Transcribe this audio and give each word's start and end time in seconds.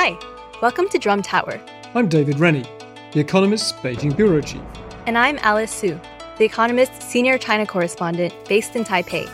Hi, 0.00 0.16
welcome 0.62 0.88
to 0.90 0.98
Drum 0.98 1.22
Tower, 1.22 1.60
I'm 1.92 2.08
David 2.08 2.38
Rennie, 2.38 2.64
The 3.12 3.18
Economist's 3.18 3.72
Beijing 3.72 4.16
Bureau 4.16 4.40
Chief. 4.40 4.62
and 5.06 5.18
I'm 5.18 5.38
Alice 5.38 5.72
Su, 5.72 6.00
The 6.38 6.44
Economist's 6.44 7.04
senior 7.04 7.36
China 7.36 7.66
correspondent 7.66 8.32
based 8.48 8.76
in 8.76 8.84
Taipei. 8.84 9.28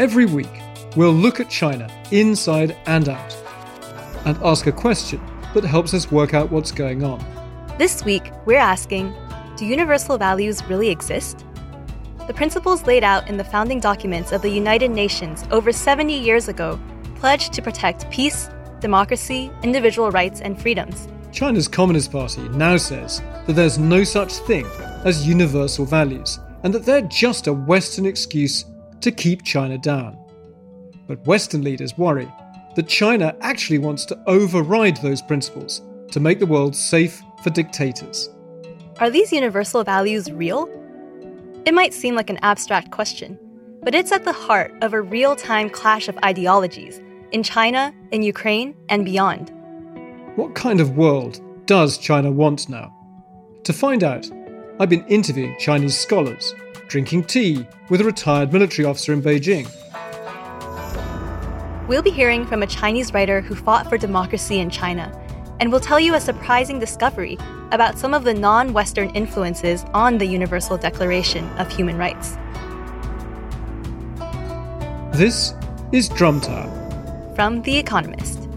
Every 0.00 0.26
week, 0.26 0.50
we'll 0.96 1.12
look 1.12 1.38
at 1.38 1.48
China 1.48 1.88
inside 2.10 2.76
and 2.86 3.08
out 3.08 3.36
and 4.24 4.36
ask 4.38 4.66
a 4.66 4.72
question 4.72 5.20
that 5.54 5.62
helps 5.62 5.94
us 5.94 6.10
work 6.10 6.34
out 6.34 6.50
what's 6.50 6.72
going 6.72 7.04
on. 7.04 7.24
This 7.78 8.04
week, 8.04 8.32
we're 8.44 8.58
asking 8.58 9.14
Do 9.56 9.64
universal 9.64 10.18
values 10.18 10.64
really 10.64 10.90
exist? 10.90 11.46
The 12.26 12.34
principles 12.34 12.88
laid 12.88 13.04
out 13.04 13.28
in 13.28 13.36
the 13.36 13.44
founding 13.44 13.78
documents 13.78 14.32
of 14.32 14.42
the 14.42 14.50
United 14.50 14.90
Nations 14.90 15.44
over 15.52 15.70
70 15.70 16.12
years 16.12 16.48
ago 16.48 16.76
pledged 17.14 17.52
to 17.52 17.62
protect 17.62 18.10
peace, 18.10 18.50
democracy, 18.80 19.50
individual 19.62 20.10
rights, 20.10 20.40
and 20.40 20.60
freedoms. 20.60 21.08
China's 21.32 21.68
Communist 21.68 22.12
Party 22.12 22.48
now 22.50 22.76
says 22.76 23.22
that 23.46 23.52
there's 23.52 23.78
no 23.78 24.04
such 24.04 24.32
thing 24.32 24.66
as 25.04 25.26
universal 25.26 25.84
values 25.84 26.38
and 26.62 26.72
that 26.74 26.84
they're 26.84 27.02
just 27.02 27.46
a 27.46 27.52
Western 27.52 28.06
excuse 28.06 28.64
to 29.00 29.12
keep 29.12 29.42
China 29.42 29.78
down. 29.78 30.18
But 31.06 31.24
Western 31.26 31.62
leaders 31.62 31.96
worry 31.98 32.32
that 32.74 32.88
China 32.88 33.36
actually 33.40 33.78
wants 33.78 34.04
to 34.06 34.22
override 34.26 34.96
those 34.98 35.22
principles 35.22 35.82
to 36.10 36.20
make 36.20 36.38
the 36.38 36.46
world 36.46 36.74
safe 36.74 37.22
for 37.42 37.50
dictators. 37.50 38.30
Are 38.98 39.10
these 39.10 39.32
universal 39.32 39.84
values 39.84 40.30
real? 40.32 40.68
It 41.66 41.74
might 41.74 41.92
seem 41.92 42.14
like 42.14 42.30
an 42.30 42.38
abstract 42.42 42.90
question, 42.90 43.38
but 43.82 43.94
it's 43.94 44.12
at 44.12 44.24
the 44.24 44.32
heart 44.32 44.72
of 44.82 44.94
a 44.94 45.02
real 45.02 45.36
time 45.36 45.68
clash 45.68 46.08
of 46.08 46.18
ideologies 46.24 47.00
in 47.36 47.42
China, 47.42 47.92
in 48.12 48.22
Ukraine, 48.22 48.74
and 48.88 49.04
beyond. 49.04 49.52
What 50.36 50.54
kind 50.54 50.80
of 50.80 50.96
world 50.96 51.40
does 51.66 51.98
China 51.98 52.30
want 52.32 52.70
now? 52.70 52.88
To 53.64 53.74
find 53.74 54.02
out, 54.02 54.24
I've 54.80 54.88
been 54.88 55.04
interviewing 55.06 55.54
Chinese 55.58 55.98
scholars, 55.98 56.54
drinking 56.88 57.24
tea 57.24 57.66
with 57.90 58.00
a 58.00 58.04
retired 58.04 58.54
military 58.54 58.86
officer 58.86 59.12
in 59.12 59.20
Beijing, 59.20 59.66
We'll 61.88 62.02
be 62.02 62.10
hearing 62.10 62.44
from 62.46 62.64
a 62.64 62.66
Chinese 62.66 63.14
writer 63.14 63.40
who 63.40 63.54
fought 63.54 63.88
for 63.88 63.96
democracy 63.96 64.58
in 64.58 64.70
China, 64.70 65.06
and 65.60 65.70
will 65.70 65.78
tell 65.78 66.00
you 66.00 66.14
a 66.14 66.20
surprising 66.20 66.80
discovery 66.80 67.38
about 67.70 67.96
some 67.96 68.12
of 68.12 68.24
the 68.24 68.34
non 68.34 68.72
Western 68.72 69.10
influences 69.10 69.84
on 69.94 70.18
the 70.18 70.26
Universal 70.26 70.78
Declaration 70.78 71.44
of 71.58 71.70
Human 71.70 71.96
Rights. 71.96 72.36
This 75.16 75.54
is 75.92 76.08
Drum 76.08 76.40
Tower. 76.40 76.85
From 77.36 77.60
The 77.60 77.76
Economist. 77.76 78.48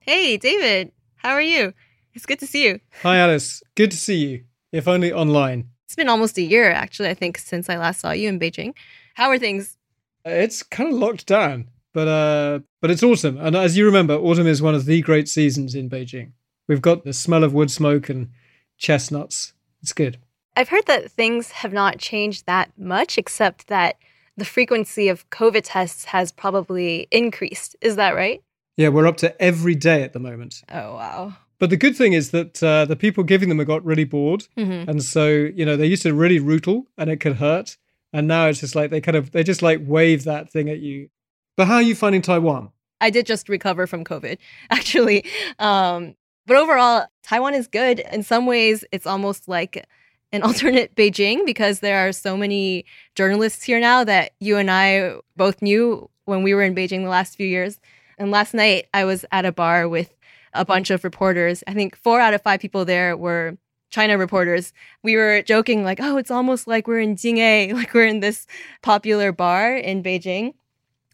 Hey, 0.00 0.38
David, 0.38 0.92
how 1.16 1.32
are 1.32 1.42
you? 1.42 1.74
It's 2.14 2.24
good 2.24 2.38
to 2.38 2.46
see 2.46 2.64
you. 2.64 2.80
Hi 3.02 3.18
Alice, 3.18 3.62
good 3.74 3.90
to 3.90 3.98
see 3.98 4.16
you, 4.16 4.44
if 4.72 4.88
only 4.88 5.12
online. 5.12 5.68
It's 5.84 5.94
been 5.94 6.08
almost 6.08 6.38
a 6.38 6.42
year, 6.42 6.70
actually, 6.70 7.10
I 7.10 7.14
think, 7.14 7.36
since 7.36 7.68
I 7.68 7.76
last 7.76 8.00
saw 8.00 8.12
you 8.12 8.30
in 8.30 8.40
Beijing. 8.40 8.72
How 9.12 9.28
are 9.28 9.38
things? 9.38 9.76
It's 10.24 10.62
kind 10.62 10.90
of 10.90 10.98
locked 10.98 11.26
down, 11.26 11.68
but 11.92 12.08
uh, 12.08 12.60
but 12.80 12.90
it's 12.90 13.02
autumn, 13.02 13.36
and 13.36 13.54
as 13.54 13.76
you 13.76 13.84
remember, 13.84 14.14
autumn 14.14 14.46
is 14.46 14.62
one 14.62 14.74
of 14.74 14.86
the 14.86 15.02
great 15.02 15.28
seasons 15.28 15.74
in 15.74 15.90
Beijing. 15.90 16.32
We've 16.66 16.80
got 16.80 17.04
the 17.04 17.12
smell 17.12 17.44
of 17.44 17.52
wood 17.52 17.70
smoke 17.70 18.08
and 18.08 18.30
chestnuts. 18.78 19.52
It's 19.82 19.92
good. 19.92 20.18
I've 20.56 20.68
heard 20.68 20.86
that 20.86 21.10
things 21.10 21.50
have 21.50 21.72
not 21.72 21.98
changed 21.98 22.46
that 22.46 22.70
much, 22.78 23.18
except 23.18 23.66
that 23.68 23.96
the 24.36 24.44
frequency 24.44 25.08
of 25.08 25.28
COVID 25.30 25.62
tests 25.64 26.06
has 26.06 26.32
probably 26.32 27.06
increased. 27.10 27.76
Is 27.80 27.96
that 27.96 28.14
right? 28.14 28.42
Yeah, 28.76 28.88
we're 28.88 29.06
up 29.06 29.16
to 29.18 29.40
every 29.42 29.74
day 29.74 30.02
at 30.02 30.12
the 30.12 30.18
moment. 30.20 30.62
Oh, 30.72 30.94
wow. 30.94 31.36
But 31.60 31.70
the 31.70 31.76
good 31.76 31.96
thing 31.96 32.12
is 32.12 32.30
that 32.32 32.62
uh, 32.62 32.84
the 32.84 32.96
people 32.96 33.22
giving 33.24 33.48
them 33.48 33.58
have 33.58 33.68
got 33.68 33.84
really 33.84 34.04
bored, 34.04 34.46
Mhm. 34.56 34.88
and 34.88 35.02
so 35.02 35.28
you 35.28 35.64
know 35.64 35.76
they 35.76 35.86
used 35.86 36.02
to 36.02 36.12
really 36.12 36.40
rootle 36.40 36.86
and 36.98 37.08
it 37.08 37.18
could 37.20 37.36
hurt, 37.36 37.76
and 38.12 38.26
now 38.26 38.46
it's 38.48 38.58
just 38.60 38.74
like 38.74 38.90
they 38.90 39.00
kind 39.00 39.16
of 39.16 39.30
they 39.30 39.44
just 39.44 39.62
like 39.62 39.80
wave 39.82 40.24
that 40.24 40.50
thing 40.50 40.68
at 40.68 40.80
you. 40.80 41.08
But 41.56 41.68
how 41.68 41.76
are 41.76 41.82
you 41.82 41.94
finding 41.94 42.22
Taiwan? 42.22 42.70
I 43.00 43.10
did 43.10 43.24
just 43.26 43.48
recover 43.48 43.86
from 43.86 44.04
COVID, 44.04 44.38
actually. 44.70 45.24
Um, 45.60 46.16
but 46.46 46.56
overall, 46.56 47.06
Taiwan 47.22 47.54
is 47.54 47.66
good. 47.66 48.00
In 48.00 48.22
some 48.22 48.46
ways, 48.46 48.84
it's 48.92 49.06
almost 49.06 49.48
like 49.48 49.86
an 50.32 50.42
alternate 50.44 50.94
Beijing 50.94 51.46
because 51.46 51.80
there 51.80 52.06
are 52.06 52.12
so 52.12 52.36
many 52.36 52.84
journalists 53.14 53.62
here 53.62 53.80
now 53.80 54.04
that 54.04 54.32
you 54.40 54.56
and 54.56 54.70
I 54.70 55.16
both 55.36 55.62
knew 55.62 56.10
when 56.24 56.42
we 56.42 56.54
were 56.54 56.62
in 56.62 56.74
Beijing 56.74 57.02
the 57.02 57.10
last 57.10 57.36
few 57.36 57.46
years. 57.46 57.78
And 58.18 58.30
last 58.30 58.54
night, 58.54 58.86
I 58.94 59.04
was 59.04 59.24
at 59.32 59.44
a 59.44 59.52
bar 59.52 59.88
with 59.88 60.14
a 60.52 60.64
bunch 60.64 60.90
of 60.90 61.04
reporters. 61.04 61.64
I 61.66 61.74
think 61.74 61.96
four 61.96 62.20
out 62.20 62.34
of 62.34 62.42
five 62.42 62.60
people 62.60 62.84
there 62.84 63.16
were 63.16 63.56
China 63.90 64.18
reporters. 64.18 64.72
We 65.02 65.16
were 65.16 65.42
joking, 65.42 65.84
like, 65.84 66.00
oh, 66.00 66.16
it's 66.16 66.30
almost 66.30 66.66
like 66.66 66.86
we're 66.86 67.00
in 67.00 67.16
Jing-A, 67.16 67.72
like 67.74 67.94
we're 67.94 68.06
in 68.06 68.20
this 68.20 68.46
popular 68.82 69.32
bar 69.32 69.74
in 69.74 70.02
Beijing. 70.02 70.54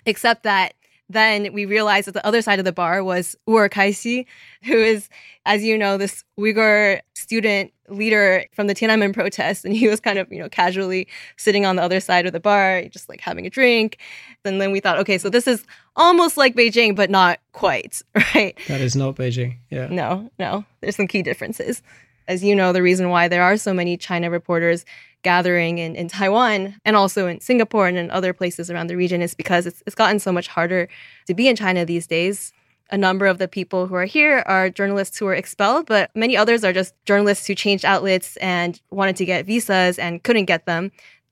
Except 0.07 0.45
that 0.45 0.75
then 1.11 1.53
we 1.53 1.65
realized 1.65 2.07
that 2.07 2.15
the 2.15 2.25
other 2.25 2.41
side 2.41 2.61
of 2.61 2.65
the 2.65 2.73
bar 2.73 3.03
was 3.03 3.35
Wu'er 3.49 3.69
Kaixi, 3.69 4.27
who 4.63 4.75
is, 4.75 5.09
as 5.45 5.65
you 5.65 5.77
know, 5.77 5.97
this 5.97 6.25
Uyghur 6.39 7.01
student 7.15 7.73
leader 7.89 8.45
from 8.53 8.69
the 8.69 8.75
Tiananmen 8.75 9.13
protests. 9.13 9.65
And 9.65 9.75
he 9.75 9.89
was 9.89 9.99
kind 9.99 10.19
of, 10.19 10.31
you 10.31 10.39
know, 10.39 10.49
casually 10.49 11.09
sitting 11.37 11.67
on 11.67 11.75
the 11.75 11.83
other 11.83 11.99
side 11.99 12.27
of 12.27 12.33
the 12.33 12.39
bar, 12.39 12.85
just 12.89 13.09
like 13.09 13.21
having 13.21 13.45
a 13.45 13.51
drink. 13.51 13.99
And 14.45 14.61
then 14.61 14.71
we 14.71 14.79
thought, 14.79 14.99
okay, 15.01 15.19
so 15.19 15.29
this 15.29 15.49
is 15.49 15.65
almost 15.97 16.37
like 16.37 16.55
Beijing, 16.55 16.95
but 16.95 17.11
not 17.11 17.41
quite, 17.53 18.01
right? 18.35 18.57
That 18.69 18.81
is 18.81 18.95
not 18.95 19.17
Beijing. 19.17 19.57
Yeah. 19.71 19.89
No, 19.89 20.31
no. 20.39 20.65
There's 20.81 20.97
some 20.97 21.09
key 21.09 21.23
differences. 21.23 21.83
As 22.29 22.45
you 22.45 22.55
know, 22.55 22.73
the 22.73 22.83
reason 22.83 23.09
why 23.09 23.27
there 23.27 23.43
are 23.43 23.57
so 23.57 23.75
many 23.75 23.97
China 23.97 24.31
reporters 24.31 24.85
gathering 25.23 25.79
in, 25.79 25.95
in 25.95 26.09
Taiwan 26.09 26.77
and 26.85 26.97
also 26.97 27.27
in 27.27 27.41
Singapore 27.41 27.87
and 27.87 27.99
in 27.99 28.11
other 28.11 28.33
places 28.33 28.71
around 28.71 28.89
the 28.89 28.97
region 28.97 29.23
is 29.23 29.35
because 29.35 29.67
it's, 29.67 29.83
it's 29.87 29.95
gotten 29.95 30.19
so 30.19 30.33
much 30.33 30.49
harder 30.49 30.89
to 31.27 31.35
be 31.35 31.49
in 31.49 31.57
China 31.57 31.85
these 31.85 32.07
days. 32.07 32.53
A 32.93 32.99
number 32.99 33.27
of 33.27 33.39
the 33.39 33.47
people 33.47 33.87
who 33.87 33.95
are 33.95 34.05
here 34.05 34.43
are 34.47 34.69
journalists 34.69 35.17
who 35.19 35.25
were 35.25 35.35
expelled, 35.35 35.87
but 35.87 36.11
many 36.17 36.37
others 36.37 36.65
are 36.65 36.73
just 36.73 36.95
journalists 37.05 37.47
who 37.47 37.55
changed 37.55 37.85
outlets 37.85 38.37
and 38.39 38.81
wanted 38.91 39.17
to 39.17 39.25
get 39.25 39.47
visas 39.47 39.99
and 39.99 40.23
couldn't 40.25 40.47
get 40.47 40.67
them. 40.67 40.91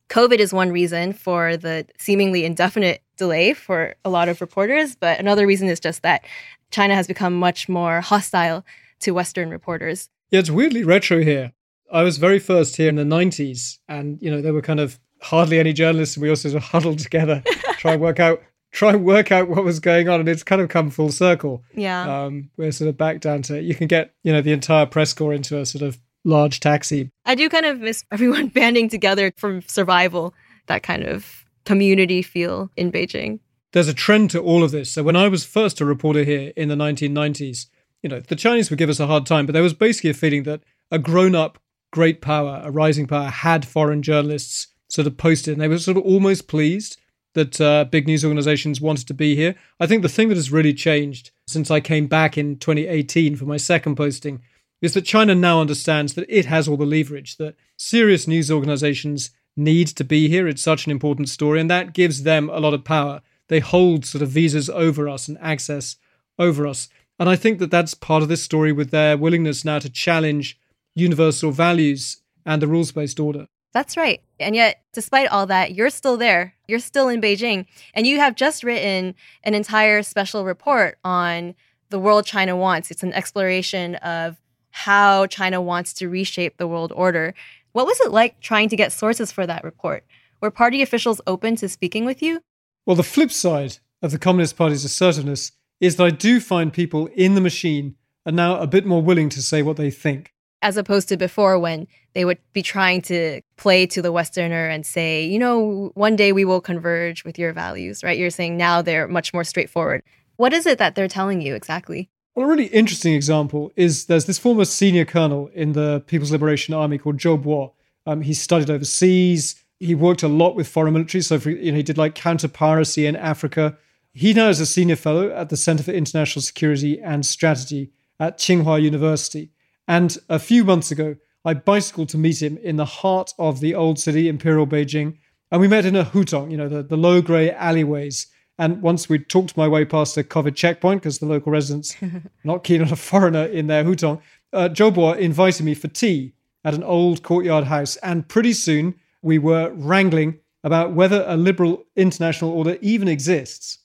COVID 0.08 0.38
is 0.38 0.52
one 0.52 0.70
reason 0.70 1.12
for 1.12 1.56
the 1.56 1.86
seemingly 1.98 2.44
indefinite 2.44 3.02
delay 3.16 3.52
for 3.52 3.94
a 4.04 4.10
lot 4.10 4.28
of 4.28 4.40
reporters, 4.40 4.94
but 4.94 5.18
another 5.18 5.46
reason 5.46 5.68
is 5.68 5.80
just 5.80 6.02
that 6.02 6.24
China 6.70 6.94
has 6.94 7.06
become 7.06 7.34
much 7.34 7.68
more 7.68 8.00
hostile 8.00 8.64
to 9.00 9.12
Western 9.12 9.50
reporters. 9.50 10.08
Yeah, 10.30 10.40
it's 10.40 10.50
weirdly 10.50 10.84
retro 10.84 11.22
here. 11.22 11.52
I 11.90 12.02
was 12.02 12.18
very 12.18 12.38
first 12.38 12.76
here 12.76 12.88
in 12.88 12.96
the 12.96 13.04
90s, 13.04 13.78
and 13.88 14.20
you 14.20 14.30
know 14.30 14.40
there 14.40 14.52
were 14.52 14.62
kind 14.62 14.80
of 14.80 14.98
hardly 15.20 15.58
any 15.58 15.72
journalists, 15.72 16.16
and 16.16 16.22
we 16.22 16.30
all 16.30 16.36
sort 16.36 16.54
of 16.54 16.62
huddled 16.62 16.98
together, 16.98 17.42
try 17.78 17.92
and 17.92 18.02
work 18.02 18.20
out, 18.20 18.42
try 18.72 18.90
and 18.90 19.04
work 19.04 19.32
out 19.32 19.48
what 19.48 19.64
was 19.64 19.80
going 19.80 20.08
on, 20.08 20.20
and 20.20 20.28
it's 20.28 20.42
kind 20.42 20.60
of 20.60 20.68
come 20.68 20.90
full 20.90 21.10
circle. 21.10 21.62
Yeah. 21.74 22.24
Um, 22.24 22.50
we're 22.56 22.72
sort 22.72 22.88
of 22.88 22.96
back 22.96 23.20
down 23.20 23.42
to 23.42 23.62
you 23.62 23.74
can 23.74 23.86
get 23.86 24.14
you 24.22 24.32
know 24.32 24.42
the 24.42 24.52
entire 24.52 24.86
press 24.86 25.14
corps 25.14 25.32
into 25.32 25.58
a 25.58 25.66
sort 25.66 25.82
of 25.82 25.98
large 26.24 26.60
taxi. 26.60 27.10
I 27.24 27.34
do 27.34 27.48
kind 27.48 27.66
of 27.66 27.80
miss 27.80 28.04
everyone 28.12 28.48
banding 28.54 28.88
together 28.88 29.32
for 29.36 29.60
survival, 29.62 30.34
that 30.66 30.82
kind 30.82 31.04
of 31.04 31.44
community 31.64 32.22
feel 32.22 32.70
in 32.76 32.92
Beijing. 32.92 33.40
There's 33.72 33.88
a 33.88 33.94
trend 33.94 34.30
to 34.30 34.40
all 34.40 34.64
of 34.64 34.70
this. 34.70 34.90
So 34.90 35.02
when 35.02 35.16
I 35.16 35.28
was 35.28 35.44
first 35.44 35.80
a 35.80 35.84
reporter 35.84 36.24
here 36.24 36.52
in 36.56 36.68
the 36.68 36.74
1990s, 36.74 37.66
you 38.02 38.08
know 38.08 38.20
the 38.20 38.36
Chinese 38.36 38.70
would 38.70 38.78
give 38.78 38.90
us 38.90 39.00
a 39.00 39.06
hard 39.06 39.26
time, 39.26 39.46
but 39.46 39.52
there 39.52 39.62
was 39.62 39.74
basically 39.74 40.10
a 40.10 40.14
feeling 40.14 40.44
that 40.44 40.62
a 40.90 40.98
grown-up 40.98 41.58
great 41.90 42.20
power, 42.20 42.60
a 42.64 42.70
rising 42.70 43.06
power, 43.06 43.28
had 43.28 43.66
foreign 43.66 44.02
journalists 44.02 44.68
sort 44.88 45.06
of 45.06 45.16
posted, 45.16 45.52
and 45.52 45.60
they 45.60 45.68
were 45.68 45.78
sort 45.78 45.96
of 45.96 46.04
almost 46.04 46.48
pleased 46.48 46.96
that 47.34 47.60
uh, 47.60 47.84
big 47.84 48.06
news 48.06 48.24
organizations 48.24 48.80
wanted 48.80 49.06
to 49.06 49.14
be 49.14 49.36
here. 49.36 49.54
I 49.78 49.86
think 49.86 50.02
the 50.02 50.08
thing 50.08 50.28
that 50.28 50.36
has 50.36 50.50
really 50.50 50.74
changed 50.74 51.30
since 51.46 51.70
I 51.70 51.80
came 51.80 52.06
back 52.06 52.36
in 52.36 52.58
2018 52.58 53.36
for 53.36 53.44
my 53.44 53.56
second 53.56 53.96
posting 53.96 54.42
is 54.80 54.94
that 54.94 55.02
China 55.02 55.34
now 55.34 55.60
understands 55.60 56.14
that 56.14 56.26
it 56.28 56.46
has 56.46 56.68
all 56.68 56.76
the 56.76 56.86
leverage, 56.86 57.36
that 57.36 57.56
serious 57.76 58.26
news 58.26 58.50
organizations 58.50 59.30
need 59.56 59.88
to 59.88 60.04
be 60.04 60.28
here. 60.28 60.46
It's 60.46 60.62
such 60.62 60.86
an 60.86 60.92
important 60.92 61.28
story, 61.28 61.60
and 61.60 61.70
that 61.70 61.92
gives 61.92 62.22
them 62.22 62.48
a 62.48 62.60
lot 62.60 62.74
of 62.74 62.84
power. 62.84 63.20
They 63.48 63.60
hold 63.60 64.04
sort 64.04 64.22
of 64.22 64.30
visas 64.30 64.70
over 64.70 65.08
us 65.08 65.28
and 65.28 65.36
access 65.40 65.96
over 66.38 66.66
us. 66.66 66.88
And 67.18 67.28
I 67.28 67.36
think 67.36 67.58
that 67.58 67.70
that's 67.70 67.94
part 67.94 68.22
of 68.22 68.28
this 68.28 68.42
story 68.42 68.70
with 68.70 68.90
their 68.90 69.16
willingness 69.16 69.64
now 69.64 69.80
to 69.80 69.90
challenge 69.90 70.58
universal 70.98 71.50
values 71.50 72.22
and 72.44 72.62
the 72.62 72.66
rules 72.66 72.92
based 72.92 73.20
order. 73.20 73.46
That's 73.72 73.96
right. 73.96 74.22
And 74.40 74.54
yet, 74.54 74.82
despite 74.92 75.28
all 75.28 75.46
that, 75.46 75.74
you're 75.74 75.90
still 75.90 76.16
there. 76.16 76.54
You're 76.66 76.78
still 76.78 77.08
in 77.08 77.20
Beijing. 77.20 77.66
And 77.94 78.06
you 78.06 78.18
have 78.18 78.34
just 78.34 78.64
written 78.64 79.14
an 79.44 79.54
entire 79.54 80.02
special 80.02 80.44
report 80.44 80.98
on 81.04 81.54
the 81.90 81.98
world 81.98 82.24
China 82.24 82.56
wants. 82.56 82.90
It's 82.90 83.02
an 83.02 83.12
exploration 83.12 83.96
of 83.96 84.36
how 84.70 85.26
China 85.26 85.60
wants 85.60 85.92
to 85.94 86.08
reshape 86.08 86.56
the 86.56 86.66
world 86.66 86.92
order. 86.94 87.34
What 87.72 87.86
was 87.86 88.00
it 88.00 88.10
like 88.10 88.40
trying 88.40 88.68
to 88.70 88.76
get 88.76 88.92
sources 88.92 89.30
for 89.30 89.46
that 89.46 89.64
report? 89.64 90.04
Were 90.40 90.50
party 90.50 90.82
officials 90.82 91.20
open 91.26 91.56
to 91.56 91.68
speaking 91.68 92.04
with 92.04 92.22
you? 92.22 92.40
Well, 92.86 92.96
the 92.96 93.02
flip 93.02 93.30
side 93.30 93.78
of 94.02 94.12
the 94.12 94.18
Communist 94.18 94.56
Party's 94.56 94.84
assertiveness 94.84 95.52
is 95.80 95.96
that 95.96 96.04
I 96.04 96.10
do 96.10 96.40
find 96.40 96.72
people 96.72 97.08
in 97.08 97.34
the 97.34 97.40
machine 97.40 97.96
are 98.24 98.32
now 98.32 98.58
a 98.58 98.66
bit 98.66 98.86
more 98.86 99.02
willing 99.02 99.28
to 99.30 99.42
say 99.42 99.62
what 99.62 99.76
they 99.76 99.90
think. 99.90 100.32
As 100.60 100.76
opposed 100.76 101.08
to 101.08 101.16
before 101.16 101.58
when 101.58 101.86
they 102.14 102.24
would 102.24 102.38
be 102.52 102.62
trying 102.62 103.00
to 103.02 103.40
play 103.56 103.86
to 103.86 104.02
the 104.02 104.10
Westerner 104.10 104.66
and 104.68 104.84
say, 104.84 105.24
you 105.24 105.38
know, 105.38 105.92
one 105.94 106.16
day 106.16 106.32
we 106.32 106.44
will 106.44 106.60
converge 106.60 107.24
with 107.24 107.38
your 107.38 107.52
values, 107.52 108.02
right? 108.02 108.18
You're 108.18 108.30
saying 108.30 108.56
now 108.56 108.82
they're 108.82 109.06
much 109.06 109.32
more 109.32 109.44
straightforward. 109.44 110.02
What 110.36 110.52
is 110.52 110.66
it 110.66 110.78
that 110.78 110.94
they're 110.94 111.08
telling 111.08 111.40
you 111.40 111.54
exactly? 111.54 112.10
Well, 112.34 112.46
a 112.46 112.48
really 112.48 112.66
interesting 112.66 113.14
example 113.14 113.72
is 113.74 114.06
there's 114.06 114.26
this 114.26 114.38
former 114.38 114.64
senior 114.64 115.04
colonel 115.04 115.48
in 115.54 115.72
the 115.72 116.04
People's 116.06 116.30
Liberation 116.30 116.72
Army 116.72 116.98
called 116.98 117.18
Zhou 117.18 117.42
Bo. 117.42 117.74
Um, 118.06 118.20
he 118.20 118.32
studied 118.32 118.70
overseas. 118.70 119.56
He 119.80 119.94
worked 119.94 120.22
a 120.22 120.28
lot 120.28 120.54
with 120.54 120.68
foreign 120.68 120.92
military. 120.94 121.22
So, 121.22 121.38
for, 121.40 121.50
you 121.50 121.72
know, 121.72 121.76
he 121.76 121.82
did 121.82 121.98
like 121.98 122.14
counter 122.14 122.48
piracy 122.48 123.06
in 123.06 123.16
Africa. 123.16 123.76
He 124.12 124.32
now 124.32 124.48
is 124.48 124.60
a 124.60 124.66
senior 124.66 124.96
fellow 124.96 125.30
at 125.30 125.48
the 125.48 125.56
Center 125.56 125.82
for 125.82 125.90
International 125.90 126.40
Security 126.42 127.00
and 127.00 127.26
Strategy 127.26 127.90
at 128.20 128.38
Tsinghua 128.38 128.80
University. 128.82 129.50
And 129.88 130.16
a 130.28 130.38
few 130.38 130.64
months 130.64 130.90
ago, 130.90 131.16
I 131.44 131.54
bicycled 131.54 132.10
to 132.10 132.18
meet 132.18 132.42
him 132.42 132.58
in 132.58 132.76
the 132.76 132.84
heart 132.84 133.32
of 133.38 133.60
the 133.60 133.74
old 133.74 133.98
city, 133.98 134.28
Imperial 134.28 134.66
Beijing. 134.66 135.16
And 135.50 135.62
we 135.62 135.66
met 135.68 135.86
in 135.86 135.96
a 135.96 136.04
hutong, 136.04 136.50
you 136.50 136.58
know, 136.58 136.68
the, 136.68 136.82
the 136.82 136.96
low 136.96 137.22
grey 137.22 137.50
alleyways. 137.50 138.26
And 138.58 138.82
once 138.82 139.08
we'd 139.08 139.30
talked 139.30 139.56
my 139.56 139.66
way 139.66 139.86
past 139.86 140.18
a 140.18 140.22
COVID 140.22 140.54
checkpoint, 140.54 141.00
because 141.00 141.20
the 141.20 141.26
local 141.26 141.50
residents 141.50 141.96
not 142.44 142.64
keen 142.64 142.82
on 142.82 142.92
a 142.92 142.96
foreigner 142.96 143.44
in 143.44 143.66
their 143.66 143.82
hutong, 143.82 144.20
uh, 144.52 144.68
Zhou 144.68 144.92
Bo 144.92 145.12
invited 145.12 145.64
me 145.64 145.74
for 145.74 145.88
tea 145.88 146.34
at 146.64 146.74
an 146.74 146.82
old 146.82 147.22
courtyard 147.22 147.64
house. 147.64 147.96
And 147.96 148.28
pretty 148.28 148.52
soon 148.52 148.94
we 149.22 149.38
were 149.38 149.70
wrangling 149.74 150.40
about 150.64 150.92
whether 150.92 151.24
a 151.26 151.36
liberal 151.36 151.84
international 151.96 152.50
order 152.50 152.76
even 152.82 153.08
exists. 153.08 153.78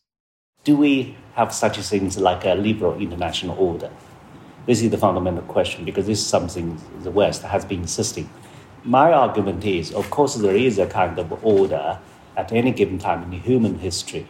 Do 0.65 0.75
we 0.75 1.15
have 1.35 1.53
such 1.53 1.77
things 1.77 2.17
like 2.17 2.45
a 2.45 2.55
liberal 2.55 2.99
international 2.99 3.57
order? 3.57 3.89
This 4.65 4.81
is 4.81 4.91
the 4.91 4.97
fundamental 4.97 5.43
question 5.43 5.83
because 5.83 6.07
this 6.07 6.19
is 6.19 6.25
something 6.25 6.79
the 7.01 7.11
West 7.11 7.41
has 7.41 7.65
been 7.65 7.81
insisting. 7.81 8.29
My 8.85 9.11
argument 9.11 9.65
is, 9.65 9.93
of 9.93 10.09
course, 10.09 10.35
there 10.35 10.55
is 10.55 10.79
a 10.79 10.87
kind 10.87 11.19
of 11.19 11.43
order 11.43 11.99
at 12.37 12.51
any 12.51 12.71
given 12.71 12.97
time 12.97 13.23
in 13.23 13.31
human 13.39 13.79
history, 13.79 14.27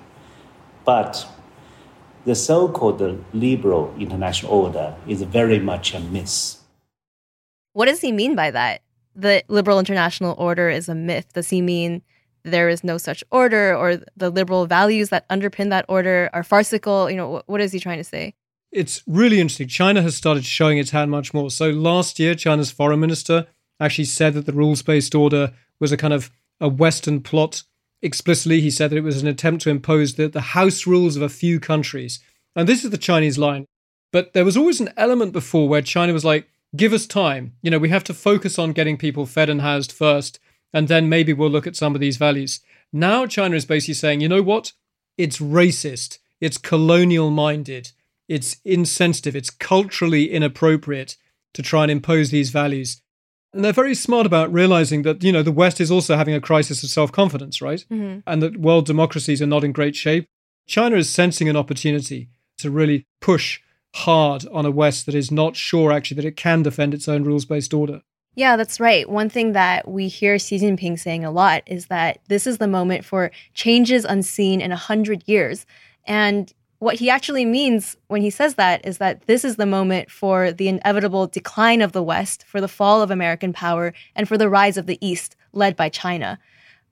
but 0.86 1.28
the 2.26 2.36
so 2.36 2.68
called 2.68 3.24
liberal 3.34 3.94
international 4.00 4.52
order 4.52 4.96
is 5.08 5.22
very 5.22 5.60
much 5.60 5.94
a 5.94 6.00
myth. 6.00 6.58
What 7.74 7.86
does 7.86 8.02
he 8.02 8.12
mean 8.12 8.36
by 8.36 8.52
that? 8.52 8.82
The 9.16 9.44
liberal 9.48 9.78
international 9.78 10.36
order 10.38 10.70
is 10.70 10.90
a 10.90 10.96
myth. 10.96 11.34
Does 11.34 11.50
he 11.50 11.62
mean 11.62 12.02
there 12.44 12.70
is 12.70 12.84
no 12.84 12.98
such 12.98 13.24
order 13.30 13.76
or 13.76 13.98
the 14.18 14.30
liberal 14.30 14.66
values 14.66 15.10
that 15.10 15.28
underpin 15.30 15.70
that 15.70 15.86
order 15.88 16.30
are 16.34 16.44
farcical? 16.44 17.10
You 17.10 17.18
know, 17.18 17.44
what 17.46 17.62
is 17.62 17.72
he 17.72 17.80
trying 17.80 18.00
to 18.00 18.04
say? 18.04 18.34
It's 18.74 19.04
really 19.06 19.40
interesting. 19.40 19.68
China 19.68 20.02
has 20.02 20.16
started 20.16 20.46
showing 20.46 20.78
its 20.78 20.92
hand 20.92 21.12
much 21.12 21.34
more. 21.34 21.52
So 21.52 21.70
last 21.70 22.20
year, 22.20 22.34
China's 22.34 22.72
foreign 22.72 23.00
minister 23.00 23.48
actually 23.80 24.06
said 24.06 24.34
that 24.34 24.46
the 24.46 24.54
rules 24.54 24.82
based 24.82 25.14
order 25.14 25.54
was 25.80 25.92
a 25.92 25.98
kind 25.98 26.14
of 26.14 26.32
a 26.60 26.68
Western 26.68 27.22
plot. 27.22 27.64
Explicitly, 28.02 28.62
he 28.62 28.72
said 28.72 28.90
that 28.90 28.98
it 28.98 29.04
was 29.04 29.22
an 29.22 29.28
attempt 29.28 29.64
to 29.64 29.70
impose 29.70 30.16
the, 30.16 30.28
the 30.28 30.42
house 30.42 30.88
rules 30.88 31.16
of 31.16 31.22
a 31.22 31.30
few 31.30 31.60
countries. 31.60 32.20
And 32.56 32.68
this 32.68 32.84
is 32.84 32.90
the 32.90 32.98
Chinese 32.98 33.38
line. 33.38 33.66
But 34.12 34.34
there 34.34 34.46
was 34.46 34.58
always 34.58 34.82
an 34.82 34.94
element 34.98 35.34
before 35.34 35.70
where 35.70 35.82
China 35.82 36.14
was 36.14 36.26
like, 36.26 36.50
give 36.76 36.94
us 36.94 37.06
time. 37.06 37.54
You 37.62 37.72
know, 37.72 37.80
we 37.80 37.90
have 37.90 38.04
to 38.06 38.14
focus 38.14 38.58
on 38.58 38.74
getting 38.74 38.98
people 38.98 39.26
fed 39.26 39.50
and 39.50 39.62
housed 39.62 39.92
first 39.92 40.40
and 40.74 40.88
then 40.88 41.08
maybe 41.08 41.32
we'll 41.32 41.50
look 41.50 41.68
at 41.68 41.76
some 41.76 41.94
of 41.94 42.02
these 42.02 42.18
values. 42.18 42.60
Now 42.92 43.28
China 43.28 43.56
is 43.56 43.66
basically 43.66 43.94
saying, 43.94 44.22
you 44.22 44.28
know 44.28 44.42
what? 44.42 44.74
It's 45.18 45.38
racist, 45.38 46.18
it's 46.42 46.58
colonial 46.58 47.30
minded, 47.30 47.92
it's 48.34 48.58
insensitive, 48.66 49.36
it's 49.36 49.52
culturally 49.52 50.32
inappropriate 50.32 51.18
to 51.54 51.62
try 51.62 51.84
and 51.84 51.92
impose 51.92 52.32
these 52.32 52.50
values. 52.50 53.00
And 53.54 53.64
they're 53.64 53.72
very 53.72 53.94
smart 53.94 54.26
about 54.26 54.52
realizing 54.52 55.04
that, 55.04 55.24
you 55.24 55.32
know, 55.32 55.44
the 55.44 55.52
West 55.52 55.80
is 55.80 55.92
also 55.92 56.16
having 56.16 56.34
a 56.34 56.42
crisis 56.42 56.82
of 56.82 56.90
self 56.90 57.12
confidence, 57.12 57.62
right? 57.62 57.86
Mm-hmm. 57.92 58.22
And 58.26 58.42
that 58.42 58.58
world 58.58 58.88
democracies 58.88 59.40
are 59.42 59.48
not 59.48 59.64
in 59.64 59.72
great 59.72 59.96
shape. 59.96 60.26
China 60.66 60.96
is 60.96 61.10
sensing 61.10 61.48
an 61.48 61.56
opportunity 61.56 62.30
to 62.58 62.72
really 62.72 63.06
push 63.22 63.62
hard 63.96 64.48
on 64.52 64.66
a 64.66 64.72
West 64.72 65.06
that 65.06 65.14
is 65.14 65.30
not 65.30 65.56
sure 65.56 65.92
actually 65.92 66.16
that 66.16 66.26
it 66.26 66.36
can 66.36 66.64
defend 66.64 66.96
its 66.96 67.08
own 67.08 67.24
rules 67.24 67.46
based 67.46 67.74
order. 67.74 68.02
Yeah, 68.36 68.58
that's 68.58 68.80
right. 68.80 69.08
One 69.08 69.30
thing 69.30 69.52
that 69.52 69.88
we 69.88 70.08
hear 70.08 70.40
Xi 70.40 70.58
Jinping 70.58 71.00
saying 71.00 71.24
a 71.24 71.30
lot 71.30 71.62
is 71.68 71.86
that 71.88 72.18
this 72.30 72.48
is 72.48 72.58
the 72.58 72.68
moment 72.68 73.06
for 73.06 73.30
changes 73.54 74.06
unseen 74.06 74.60
in 74.60 74.72
a 74.72 74.76
hundred 74.76 75.24
years. 75.28 75.68
And 76.08 76.52
what 76.84 77.00
he 77.00 77.10
actually 77.10 77.46
means 77.46 77.96
when 78.08 78.22
he 78.22 78.30
says 78.30 78.56
that 78.56 78.86
is 78.86 78.98
that 78.98 79.26
this 79.26 79.46
is 79.46 79.56
the 79.56 79.66
moment 79.66 80.12
for 80.12 80.52
the 80.52 80.68
inevitable 80.68 81.28
decline 81.28 81.82
of 81.82 81.94
the 81.94 82.04
West, 82.04 82.44
for 82.46 82.60
the 82.60 82.68
fall 82.68 83.02
of 83.02 83.10
American 83.10 83.54
power, 83.54 83.94
and 84.16 84.28
for 84.28 84.38
the 84.38 84.50
rise 84.50 84.76
of 84.76 84.86
the 84.86 85.00
East, 85.00 85.38
led 85.54 85.78
by 85.78 85.88
China. 85.88 86.38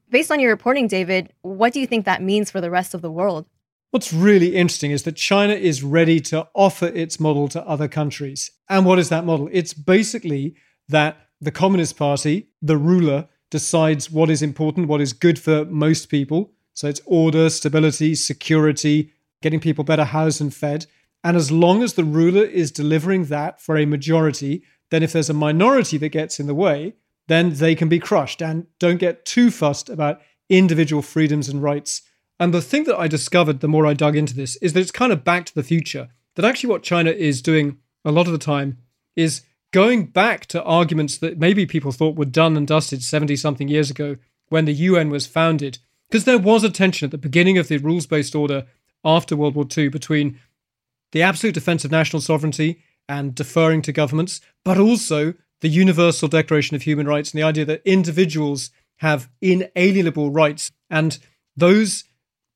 Based 0.09 0.31
on 0.31 0.39
your 0.39 0.49
reporting, 0.49 0.87
David, 0.87 1.33
what 1.41 1.73
do 1.73 1.81
you 1.81 1.87
think 1.87 2.05
that 2.05 2.21
means 2.21 2.49
for 2.49 2.61
the 2.61 2.71
rest 2.71 2.93
of 2.93 3.01
the 3.01 3.11
world? 3.11 3.45
What's 3.91 4.13
really 4.13 4.55
interesting 4.55 4.91
is 4.91 5.03
that 5.03 5.17
China 5.17 5.53
is 5.53 5.83
ready 5.83 6.21
to 6.21 6.47
offer 6.53 6.87
its 6.87 7.19
model 7.19 7.49
to 7.49 7.61
other 7.67 7.89
countries. 7.89 8.49
And 8.69 8.85
what 8.85 8.97
is 8.97 9.09
that 9.09 9.25
model? 9.25 9.49
It's 9.51 9.73
basically 9.73 10.55
that 10.87 11.17
the 11.41 11.51
Communist 11.51 11.97
Party, 11.97 12.47
the 12.61 12.77
ruler, 12.77 13.27
decides 13.49 14.09
what 14.09 14.29
is 14.29 14.41
important, 14.41 14.87
what 14.87 15.01
is 15.01 15.11
good 15.11 15.37
for 15.37 15.65
most 15.65 16.05
people. 16.05 16.53
So 16.73 16.87
it's 16.87 17.01
order, 17.05 17.49
stability, 17.49 18.15
security, 18.15 19.11
getting 19.41 19.59
people 19.59 19.83
better 19.83 20.05
housed 20.05 20.41
and 20.41 20.53
fed. 20.53 20.85
And 21.23 21.37
as 21.37 21.51
long 21.51 21.83
as 21.83 21.93
the 21.93 22.03
ruler 22.03 22.43
is 22.43 22.71
delivering 22.71 23.25
that 23.25 23.61
for 23.61 23.77
a 23.77 23.85
majority, 23.85 24.63
then 24.89 25.03
if 25.03 25.13
there's 25.13 25.29
a 25.29 25.33
minority 25.33 25.97
that 25.97 26.09
gets 26.09 26.39
in 26.39 26.47
the 26.47 26.55
way, 26.55 26.95
then 27.27 27.53
they 27.53 27.75
can 27.75 27.89
be 27.89 27.99
crushed. 27.99 28.41
And 28.41 28.67
don't 28.79 28.97
get 28.97 29.25
too 29.25 29.51
fussed 29.51 29.89
about 29.89 30.21
individual 30.49 31.01
freedoms 31.01 31.47
and 31.47 31.63
rights. 31.63 32.01
And 32.39 32.53
the 32.53 32.61
thing 32.61 32.85
that 32.85 32.97
I 32.97 33.07
discovered 33.07 33.59
the 33.59 33.67
more 33.67 33.85
I 33.85 33.93
dug 33.93 34.15
into 34.15 34.35
this 34.35 34.55
is 34.57 34.73
that 34.73 34.81
it's 34.81 34.91
kind 34.91 35.13
of 35.13 35.23
back 35.23 35.45
to 35.45 35.55
the 35.55 35.63
future. 35.63 36.09
That 36.35 36.45
actually 36.45 36.71
what 36.71 36.83
China 36.83 37.11
is 37.11 37.41
doing 37.41 37.77
a 38.03 38.11
lot 38.11 38.25
of 38.25 38.33
the 38.33 38.39
time 38.39 38.79
is 39.15 39.43
going 39.71 40.07
back 40.07 40.45
to 40.47 40.63
arguments 40.63 41.17
that 41.17 41.37
maybe 41.37 41.65
people 41.65 41.91
thought 41.91 42.17
were 42.17 42.25
done 42.25 42.57
and 42.57 42.67
dusted 42.67 43.03
70 43.03 43.35
something 43.35 43.67
years 43.67 43.89
ago 43.89 44.17
when 44.49 44.65
the 44.65 44.73
UN 44.73 45.09
was 45.09 45.27
founded. 45.27 45.79
Because 46.09 46.25
there 46.25 46.37
was 46.37 46.63
a 46.63 46.69
tension 46.69 47.05
at 47.05 47.11
the 47.11 47.17
beginning 47.17 47.57
of 47.57 47.69
the 47.69 47.77
rules 47.77 48.05
based 48.05 48.35
order 48.35 48.65
after 49.03 49.35
World 49.35 49.55
War 49.55 49.65
II 49.75 49.89
between 49.89 50.39
the 51.11 51.21
absolute 51.21 51.53
defense 51.53 51.83
of 51.83 51.91
national 51.91 52.21
sovereignty 52.21 52.81
and 53.09 53.35
deferring 53.35 53.81
to 53.83 53.91
governments, 53.91 54.41
but 54.63 54.77
also 54.77 55.33
the 55.61 55.69
Universal 55.69 56.29
Declaration 56.29 56.75
of 56.75 56.83
Human 56.83 57.07
Rights 57.07 57.31
and 57.31 57.39
the 57.39 57.45
idea 57.45 57.65
that 57.65 57.81
individuals 57.85 58.71
have 58.97 59.29
inalienable 59.41 60.31
rights. 60.31 60.71
And 60.89 61.17
those 61.55 62.03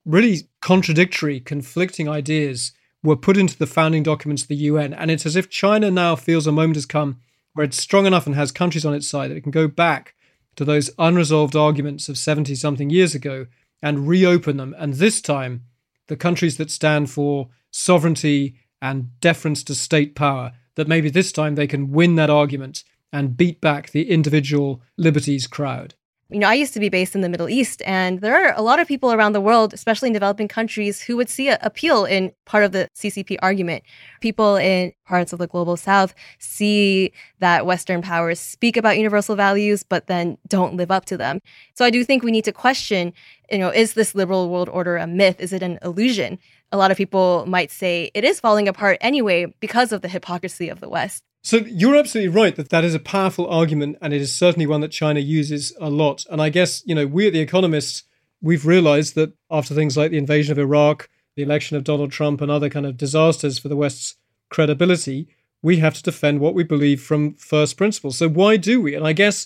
really 0.06 0.48
contradictory, 0.62 1.40
conflicting 1.40 2.08
ideas 2.08 2.72
were 3.04 3.16
put 3.16 3.38
into 3.38 3.58
the 3.58 3.68
founding 3.68 4.04
documents 4.04 4.44
of 4.44 4.48
the 4.48 4.56
UN. 4.56 4.94
And 4.94 5.12
it's 5.12 5.26
as 5.26 5.36
if 5.36 5.50
China 5.50 5.92
now 5.92 6.16
feels 6.16 6.48
a 6.48 6.52
moment 6.52 6.76
has 6.76 6.86
come 6.86 7.20
where 7.54 7.66
it's 7.66 7.78
strong 7.78 8.06
enough 8.06 8.26
and 8.26 8.36
has 8.36 8.52
countries 8.52 8.86
on 8.86 8.94
its 8.94 9.08
side 9.08 9.32
that 9.32 9.38
it 9.38 9.42
can 9.42 9.52
go 9.52 9.68
back 9.68 10.14
to 10.56 10.66
those 10.66 10.90
unresolved 10.98 11.56
arguments 11.56 12.10
of 12.10 12.18
70 12.18 12.56
something 12.56 12.90
years 12.90 13.16
ago 13.16 13.48
and 13.82 14.08
reopen 14.08 14.58
them. 14.58 14.76
And 14.78 14.96
this 14.96 15.22
time, 15.22 15.64
the 16.08 16.16
countries 16.16 16.58
that 16.58 16.72
stand 16.72 17.10
for 17.10 17.50
sovereignty 17.72 18.56
and 18.82 19.20
deference 19.20 19.64
to 19.64 19.76
state 19.76 20.16
power, 20.16 20.52
that 20.76 20.88
maybe 20.88 21.10
this 21.10 21.32
time 21.32 21.56
they 21.56 21.68
can 21.68 21.92
win 21.92 22.16
that 22.16 22.30
argument 22.30 22.84
and 23.12 23.38
beat 23.38 23.62
back 23.62 23.92
the 23.92 24.10
individual 24.10 24.82
liberties 24.98 25.48
crowd. 25.48 25.96
You 26.32 26.40
know, 26.40 26.48
I 26.48 26.56
used 26.56 26.74
to 26.74 26.80
be 26.80 26.90
based 26.90 27.14
in 27.14 27.22
the 27.22 27.30
Middle 27.30 27.48
East, 27.48 27.84
and 27.86 28.20
there 28.20 28.48
are 28.48 28.54
a 28.58 28.64
lot 28.64 28.80
of 28.80 28.88
people 28.88 29.14
around 29.14 29.34
the 29.34 29.42
world, 29.42 29.76
especially 29.76 30.08
in 30.08 30.14
developing 30.14 30.48
countries, 30.48 31.00
who 31.00 31.16
would 31.18 31.30
see 31.30 31.50
appeal 31.50 32.04
in 32.04 32.32
part 32.46 32.64
of 32.64 32.72
the 32.72 32.90
CCP 32.96 33.38
argument. 33.44 33.84
People 34.22 34.56
in 34.56 34.92
parts 35.06 35.34
of 35.34 35.40
the 35.40 35.46
global 35.46 35.78
south 35.78 36.16
see 36.40 37.14
that 37.42 37.68
Western 37.68 38.02
powers 38.02 38.40
speak 38.40 38.76
about 38.76 38.98
universal 38.98 39.36
values, 39.36 39.84
but 39.84 40.08
then 40.08 40.36
don't 40.48 40.76
live 40.76 40.90
up 40.90 41.06
to 41.06 41.16
them. 41.16 41.42
So 41.76 41.86
I 41.86 41.92
do 41.92 42.04
think 42.04 42.24
we 42.24 42.32
need 42.32 42.46
to 42.46 42.52
question, 42.52 43.14
you 43.52 43.60
know, 43.60 43.70
is 43.70 43.94
this 43.94 44.16
liberal 44.16 44.50
world 44.50 44.70
order 44.70 44.98
a 44.98 45.06
myth? 45.06 45.40
Is 45.40 45.54
it 45.54 45.62
an 45.62 45.78
illusion? 45.84 46.40
A 46.72 46.78
lot 46.78 46.90
of 46.90 46.98
people 46.98 47.46
might 47.48 47.70
say 47.70 48.10
it 48.16 48.24
is 48.24 48.40
falling 48.40 48.68
apart 48.68 48.98
anyway 49.00 49.54
because 49.60 49.92
of 49.92 50.02
the 50.02 50.08
hypocrisy 50.08 50.70
of 50.70 50.80
the 50.80 50.90
West. 50.90 51.24
So 51.46 51.58
you're 51.58 51.96
absolutely 51.96 52.30
right 52.30 52.56
that 52.56 52.70
that 52.70 52.84
is 52.84 52.96
a 52.96 53.00
powerful 53.00 53.46
argument, 53.46 54.00
and 54.02 54.16
it 54.16 54.20
is 54.20 54.36
certainly 54.36 54.66
one 54.66 54.82
that 54.82 54.90
China 54.90 55.20
uses 55.20 55.78
a 55.80 55.92
lot. 55.92 56.26
And 56.32 56.42
I 56.42 56.50
guess 56.50 56.82
you 56.88 56.96
know 56.96 57.06
we 57.06 57.28
at 57.28 57.34
the 57.34 57.40
Economist 57.40 58.08
we've 58.42 58.66
realised 58.66 59.14
that 59.14 59.32
after 59.52 59.76
things 59.76 59.96
like 59.96 60.10
the 60.10 60.18
invasion 60.18 60.52
of 60.52 60.58
Iraq, 60.58 61.08
the 61.36 61.44
election 61.44 61.78
of 61.78 61.84
Donald 61.84 62.12
Trump, 62.12 62.42
and 62.42 62.50
other 62.50 62.68
kind 62.68 62.88
of 62.88 62.98
disasters 62.98 63.60
for 63.60 63.68
the 63.68 63.76
West's 63.76 64.16
credibility, 64.50 65.28
we 65.62 65.78
have 65.78 65.94
to 65.94 66.02
defend 66.02 66.40
what 66.40 66.56
we 66.56 66.64
believe 66.64 67.00
from 67.00 67.36
first 67.36 67.78
principles. 67.78 68.18
So 68.18 68.28
why 68.28 68.58
do 68.58 68.82
we? 68.82 68.96
And 68.96 69.06
I 69.06 69.14
guess 69.14 69.46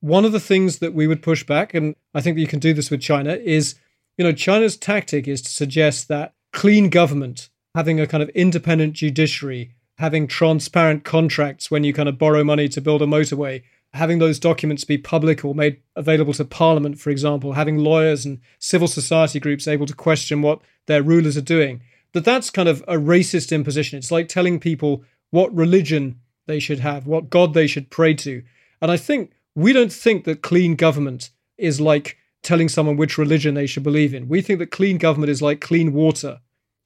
one 0.00 0.24
of 0.24 0.32
the 0.32 0.40
things 0.40 0.80
that 0.80 0.94
we 0.94 1.06
would 1.06 1.22
push 1.22 1.44
back, 1.44 1.74
and 1.74 1.94
I 2.12 2.22
think 2.22 2.34
that 2.34 2.40
you 2.40 2.48
can 2.48 2.58
do 2.58 2.74
this 2.74 2.90
with 2.90 3.00
China, 3.00 3.34
is 3.34 3.76
you 4.18 4.24
know 4.24 4.32
China's 4.32 4.76
tactic 4.76 5.28
is 5.28 5.42
to 5.42 5.50
suggest 5.52 6.08
that 6.08 6.34
clean 6.52 6.90
government, 6.90 7.50
having 7.76 8.00
a 8.00 8.06
kind 8.08 8.24
of 8.24 8.30
independent 8.30 8.94
judiciary 8.94 9.75
having 9.96 10.26
transparent 10.26 11.04
contracts 11.04 11.70
when 11.70 11.84
you 11.84 11.92
kind 11.92 12.08
of 12.08 12.18
borrow 12.18 12.44
money 12.44 12.68
to 12.68 12.80
build 12.80 13.02
a 13.02 13.06
motorway, 13.06 13.62
having 13.94 14.18
those 14.18 14.38
documents 14.38 14.84
be 14.84 14.98
public 14.98 15.44
or 15.44 15.54
made 15.54 15.80
available 15.94 16.34
to 16.34 16.44
Parliament, 16.44 16.98
for 16.98 17.10
example, 17.10 17.54
having 17.54 17.78
lawyers 17.78 18.24
and 18.24 18.40
civil 18.58 18.88
society 18.88 19.40
groups 19.40 19.66
able 19.66 19.86
to 19.86 19.94
question 19.94 20.42
what 20.42 20.60
their 20.86 21.02
rulers 21.02 21.36
are 21.36 21.42
doing, 21.42 21.80
that 22.12 22.24
that's 22.24 22.50
kind 22.50 22.68
of 22.68 22.82
a 22.82 22.96
racist 22.96 23.52
imposition. 23.52 23.98
It's 23.98 24.12
like 24.12 24.28
telling 24.28 24.60
people 24.60 25.02
what 25.30 25.54
religion 25.54 26.20
they 26.46 26.60
should 26.60 26.80
have, 26.80 27.06
what 27.06 27.30
God 27.30 27.54
they 27.54 27.66
should 27.66 27.90
pray 27.90 28.14
to. 28.14 28.42
And 28.80 28.90
I 28.90 28.96
think 28.96 29.32
we 29.54 29.72
don't 29.72 29.92
think 29.92 30.24
that 30.24 30.42
clean 30.42 30.76
government 30.76 31.30
is 31.56 31.80
like 31.80 32.18
telling 32.42 32.68
someone 32.68 32.96
which 32.96 33.18
religion 33.18 33.54
they 33.54 33.66
should 33.66 33.82
believe 33.82 34.14
in. 34.14 34.28
We 34.28 34.42
think 34.42 34.58
that 34.58 34.70
clean 34.70 34.98
government 34.98 35.30
is 35.30 35.42
like 35.42 35.60
clean 35.60 35.92
water, 35.92 36.40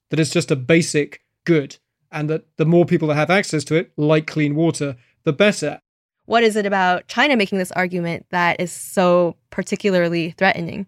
that 0.09 0.19
it's 0.19 0.31
just 0.31 0.49
a 0.49 0.55
basic 0.55 1.21
good 1.45 1.77
and 2.11 2.29
that 2.29 2.45
the 2.57 2.65
more 2.65 2.85
people 2.85 3.07
that 3.09 3.15
have 3.15 3.29
access 3.29 3.63
to 3.65 3.75
it, 3.75 3.91
like 3.97 4.27
clean 4.27 4.55
water, 4.55 4.95
the 5.23 5.33
better. 5.33 5.81
What 6.25 6.43
is 6.43 6.55
it 6.55 6.65
about 6.65 7.07
China 7.07 7.35
making 7.35 7.57
this 7.57 7.71
argument 7.71 8.25
that 8.31 8.59
is 8.59 8.71
so 8.71 9.35
particularly 9.49 10.31
threatening? 10.37 10.87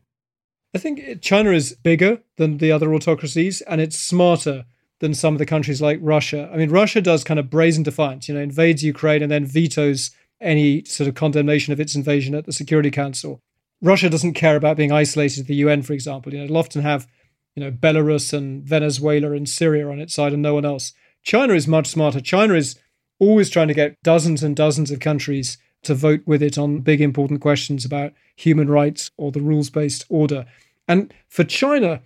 I 0.75 0.79
think 0.79 1.21
China 1.21 1.51
is 1.51 1.73
bigger 1.73 2.19
than 2.37 2.57
the 2.57 2.71
other 2.71 2.93
autocracies 2.93 3.61
and 3.61 3.79
it's 3.79 3.97
smarter 3.97 4.65
than 4.99 5.13
some 5.13 5.35
of 5.35 5.39
the 5.39 5.45
countries 5.45 5.81
like 5.81 5.99
Russia. 6.01 6.49
I 6.53 6.57
mean, 6.57 6.69
Russia 6.69 7.01
does 7.01 7.23
kind 7.23 7.39
of 7.39 7.49
brazen 7.49 7.83
defiance, 7.83 8.27
you 8.27 8.35
know, 8.35 8.41
invades 8.41 8.83
Ukraine 8.83 9.21
and 9.21 9.31
then 9.31 9.45
vetoes 9.45 10.11
any 10.39 10.83
sort 10.85 11.07
of 11.07 11.15
condemnation 11.15 11.73
of 11.73 11.79
its 11.79 11.95
invasion 11.95 12.33
at 12.35 12.45
the 12.45 12.53
Security 12.53 12.89
Council. 12.89 13.39
Russia 13.81 14.09
doesn't 14.09 14.33
care 14.33 14.55
about 14.55 14.77
being 14.77 14.91
isolated 14.91 15.41
at 15.41 15.47
the 15.47 15.55
UN, 15.55 15.81
for 15.81 15.93
example. 15.93 16.31
You 16.31 16.39
know, 16.39 16.45
it'll 16.45 16.57
often 16.57 16.81
have, 16.81 17.05
you 17.55 17.63
know, 17.63 17.71
Belarus 17.71 18.33
and 18.33 18.63
Venezuela 18.63 19.33
and 19.33 19.47
Syria 19.47 19.89
on 19.89 19.99
its 19.99 20.13
side 20.13 20.33
and 20.33 20.41
no 20.41 20.53
one 20.53 20.65
else. 20.65 20.93
China 21.23 21.53
is 21.53 21.67
much 21.67 21.87
smarter. 21.87 22.19
China 22.21 22.53
is 22.53 22.77
always 23.19 23.49
trying 23.49 23.69
to 23.69 23.73
get 23.73 24.01
dozens 24.03 24.43
and 24.43 24.55
dozens 24.55 24.91
of 24.91 24.99
countries 24.99 25.57
to 25.83 25.95
vote 25.95 26.21
with 26.25 26.41
it 26.41 26.57
on 26.57 26.79
big 26.79 27.01
important 27.01 27.41
questions 27.41 27.85
about 27.85 28.13
human 28.35 28.69
rights 28.69 29.11
or 29.17 29.31
the 29.31 29.41
rules 29.41 29.69
based 29.69 30.05
order. 30.09 30.45
And 30.87 31.13
for 31.27 31.43
China, 31.43 32.01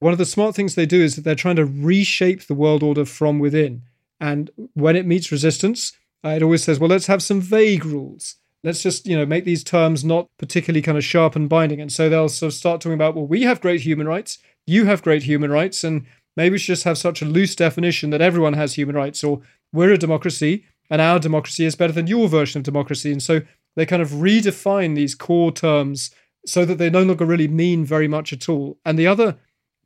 one 0.00 0.12
of 0.12 0.18
the 0.18 0.26
smart 0.26 0.54
things 0.54 0.74
they 0.74 0.86
do 0.86 1.02
is 1.02 1.16
that 1.16 1.22
they're 1.22 1.34
trying 1.34 1.56
to 1.56 1.64
reshape 1.64 2.46
the 2.46 2.54
world 2.54 2.82
order 2.82 3.04
from 3.04 3.38
within. 3.38 3.82
And 4.20 4.50
when 4.74 4.96
it 4.96 5.06
meets 5.06 5.32
resistance, 5.32 5.92
uh, 6.24 6.30
it 6.30 6.42
always 6.42 6.64
says, 6.64 6.78
well, 6.78 6.90
let's 6.90 7.06
have 7.06 7.22
some 7.22 7.40
vague 7.40 7.84
rules. 7.84 8.36
Let's 8.62 8.82
just, 8.82 9.06
you 9.06 9.16
know, 9.16 9.26
make 9.26 9.44
these 9.44 9.62
terms 9.62 10.04
not 10.04 10.28
particularly 10.38 10.80
kind 10.80 10.96
of 10.96 11.04
sharp 11.04 11.36
and 11.36 11.48
binding. 11.48 11.80
And 11.80 11.92
so 11.92 12.08
they'll 12.08 12.30
sort 12.30 12.52
of 12.52 12.54
start 12.54 12.80
talking 12.80 12.94
about, 12.94 13.14
well, 13.14 13.26
we 13.26 13.42
have 13.42 13.60
great 13.60 13.82
human 13.82 14.06
rights, 14.06 14.38
you 14.66 14.86
have 14.86 15.02
great 15.02 15.24
human 15.24 15.50
rights, 15.50 15.84
and 15.84 16.06
Maybe 16.36 16.54
we 16.54 16.58
should 16.58 16.74
just 16.74 16.84
have 16.84 16.98
such 16.98 17.22
a 17.22 17.26
loose 17.26 17.54
definition 17.54 18.10
that 18.10 18.20
everyone 18.20 18.54
has 18.54 18.74
human 18.74 18.96
rights, 18.96 19.22
or 19.22 19.40
we're 19.72 19.92
a 19.92 19.98
democracy 19.98 20.64
and 20.90 21.00
our 21.00 21.18
democracy 21.18 21.64
is 21.64 21.76
better 21.76 21.92
than 21.92 22.06
your 22.06 22.28
version 22.28 22.58
of 22.58 22.64
democracy. 22.64 23.10
And 23.10 23.22
so 23.22 23.40
they 23.76 23.86
kind 23.86 24.02
of 24.02 24.10
redefine 24.10 24.94
these 24.94 25.14
core 25.14 25.52
terms 25.52 26.10
so 26.46 26.64
that 26.64 26.78
they 26.78 26.90
no 26.90 27.02
longer 27.02 27.24
really 27.24 27.48
mean 27.48 27.84
very 27.84 28.08
much 28.08 28.32
at 28.32 28.48
all. 28.48 28.78
And 28.84 28.98
the 28.98 29.06
other 29.06 29.36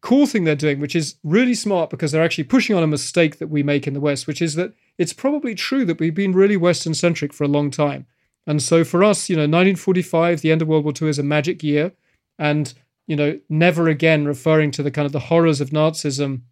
cool 0.01 0.27
thing 0.27 0.45
they're 0.45 0.57
doing, 0.57 0.81
which 0.81 0.97
is 0.97 1.17
really 1.23 1.55
smart 1.55 1.91
because 1.91 2.13
they're 2.13 2.25
actually 2.25 2.45
pushing 2.45 2.77
on 2.77 2.83
a 2.83 2.89
mistake 2.89 3.39
that 3.39 3.49
we 3.49 3.63
make 3.63 3.87
in 3.87 3.95
the 3.95 4.01
West, 4.01 4.27
which 4.27 4.43
is 4.43 4.55
that 4.55 4.73
it's 4.97 5.13
probably 5.13 5.55
true 5.55 5.85
that 5.85 6.01
we've 6.01 6.15
been 6.15 6.33
really 6.33 6.57
Western 6.57 6.95
centric 6.95 7.33
for 7.33 7.45
a 7.45 7.49
long 7.49 7.71
time. 7.71 8.07
And 8.47 8.63
so 8.63 8.83
for 8.85 9.05
us, 9.05 9.29
you 9.29 9.37
know, 9.37 9.43
1945, 9.43 10.41
the 10.41 10.51
end 10.51 10.63
of 10.63 10.69
World 10.69 10.85
War 10.85 10.95
II 11.01 11.09
is 11.09 11.19
a 11.19 11.23
magic 11.23 11.63
year. 11.63 11.93
And 12.39 12.73
you 13.09 13.17
know, 13.17 13.41
never 13.49 13.89
again 13.89 14.27
referring 14.27 14.71
to 14.71 14.83
the 14.83 14.91
kind 14.91 15.07
of 15.07 15.13
the 15.13 15.19
horrors 15.19 15.61
of 15.61 15.71
Nazism 15.71 16.43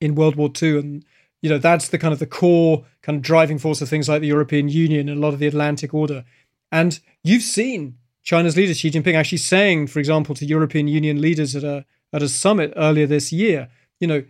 in 0.00 0.14
World 0.14 0.36
War 0.36 0.50
II. 0.60 0.78
And, 0.78 1.04
you 1.42 1.50
know, 1.50 1.58
that's 1.58 1.88
the 1.88 1.98
kind 1.98 2.12
of 2.12 2.20
the 2.20 2.26
core 2.26 2.84
kind 3.02 3.16
of 3.16 3.22
driving 3.22 3.58
force 3.58 3.82
of 3.82 3.88
things 3.88 4.08
like 4.08 4.20
the 4.22 4.28
European 4.28 4.68
Union 4.68 5.08
and 5.08 5.18
a 5.18 5.20
lot 5.20 5.34
of 5.34 5.40
the 5.40 5.48
Atlantic 5.48 5.92
Order. 5.92 6.24
And 6.70 7.00
you've 7.24 7.42
seen 7.42 7.98
China's 8.22 8.56
leader 8.56 8.72
Xi 8.72 8.92
Jinping 8.92 9.14
actually 9.14 9.38
saying, 9.38 9.88
for 9.88 9.98
example, 9.98 10.36
to 10.36 10.46
European 10.46 10.86
Union 10.86 11.20
leaders 11.20 11.56
at 11.56 11.64
a 11.64 11.84
at 12.12 12.22
a 12.22 12.28
summit 12.28 12.72
earlier 12.76 13.06
this 13.06 13.32
year, 13.32 13.68
you 13.98 14.06
know, 14.06 14.22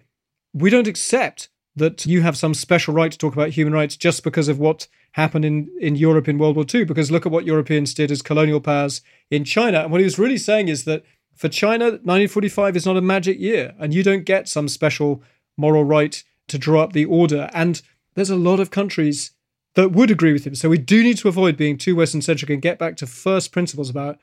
we 0.55 0.71
don't 0.71 0.87
accept 0.87 1.49
that 1.77 2.07
you 2.07 2.23
have 2.23 2.37
some 2.37 2.55
special 2.55 2.95
right 2.95 3.11
to 3.13 3.19
talk 3.19 3.35
about 3.35 3.51
human 3.51 3.73
rights 3.73 3.97
just 3.97 4.23
because 4.23 4.49
of 4.49 4.59
what 4.59 4.87
happened 5.13 5.45
in, 5.45 5.69
in 5.81 5.97
Europe 5.97 6.29
in 6.29 6.39
World 6.39 6.57
War 6.57 6.65
II, 6.73 6.85
because 6.85 7.11
look 7.11 7.27
at 7.27 7.33
what 7.33 7.45
Europeans 7.45 7.93
did 7.93 8.11
as 8.11 8.23
colonial 8.23 8.61
powers 8.61 9.03
in 9.31 9.45
China. 9.45 9.81
And 9.81 9.91
what 9.91 10.01
he 10.01 10.05
was 10.05 10.19
really 10.19 10.39
saying 10.39 10.69
is 10.69 10.85
that 10.85 11.05
for 11.35 11.49
China, 11.49 11.85
1945 11.87 12.77
is 12.77 12.87
not 12.87 12.97
a 12.97 13.01
magic 13.01 13.39
year, 13.39 13.75
and 13.79 13.93
you 13.93 14.03
don't 14.03 14.25
get 14.25 14.49
some 14.49 14.69
special 14.69 15.23
moral 15.57 15.85
right 15.85 16.23
to 16.49 16.59
draw 16.59 16.83
up 16.83 16.93
the 16.93 17.05
order. 17.05 17.51
And 17.53 17.83
there's 18.15 18.31
a 18.31 18.37
lot 18.37 18.61
of 18.61 18.71
countries 18.71 19.33
that 19.75 19.93
would 19.93 20.11
agree 20.11 20.33
with 20.33 20.47
him. 20.47 20.55
So 20.55 20.69
we 20.69 20.79
do 20.79 21.03
need 21.03 21.19
to 21.19 21.29
avoid 21.29 21.57
being 21.57 21.79
too 21.79 21.97
Western 21.97 22.23
centric 22.23 22.51
and 22.51 22.61
get 22.61 22.79
back 22.79 22.97
to 22.99 23.07
first 23.07 23.53
principles 23.53 23.89
about, 23.89 24.19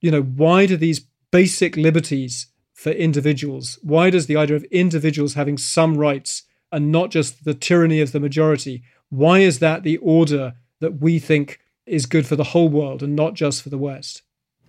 you 0.00 0.10
know, 0.10 0.22
why 0.22 0.66
do 0.66 0.76
these 0.76 1.06
basic 1.30 1.76
liberties 1.76 2.48
for 2.74 2.90
individuals, 2.90 3.78
why 3.82 4.10
does 4.10 4.26
the 4.26 4.36
idea 4.36 4.56
of 4.56 4.64
individuals 4.64 5.34
having 5.34 5.56
some 5.56 5.96
rights 5.96 6.42
and 6.72 6.90
not 6.90 7.10
just 7.10 7.44
the 7.44 7.54
tyranny 7.54 8.00
of 8.00 8.12
the 8.12 8.18
majority, 8.18 8.82
why 9.08 9.38
is 9.38 9.60
that 9.60 9.82
the 9.82 9.98
order 9.98 10.54
that 10.80 11.00
we 11.00 11.18
think 11.18 11.60
is 11.86 12.06
good 12.06 12.26
for 12.26 12.34
the 12.34 12.44
whole 12.44 12.68
world 12.68 13.02
and 13.02 13.14
not 13.14 13.34
just 13.34 13.62
for 13.62 13.68
the 13.68 13.78
West? 13.78 14.22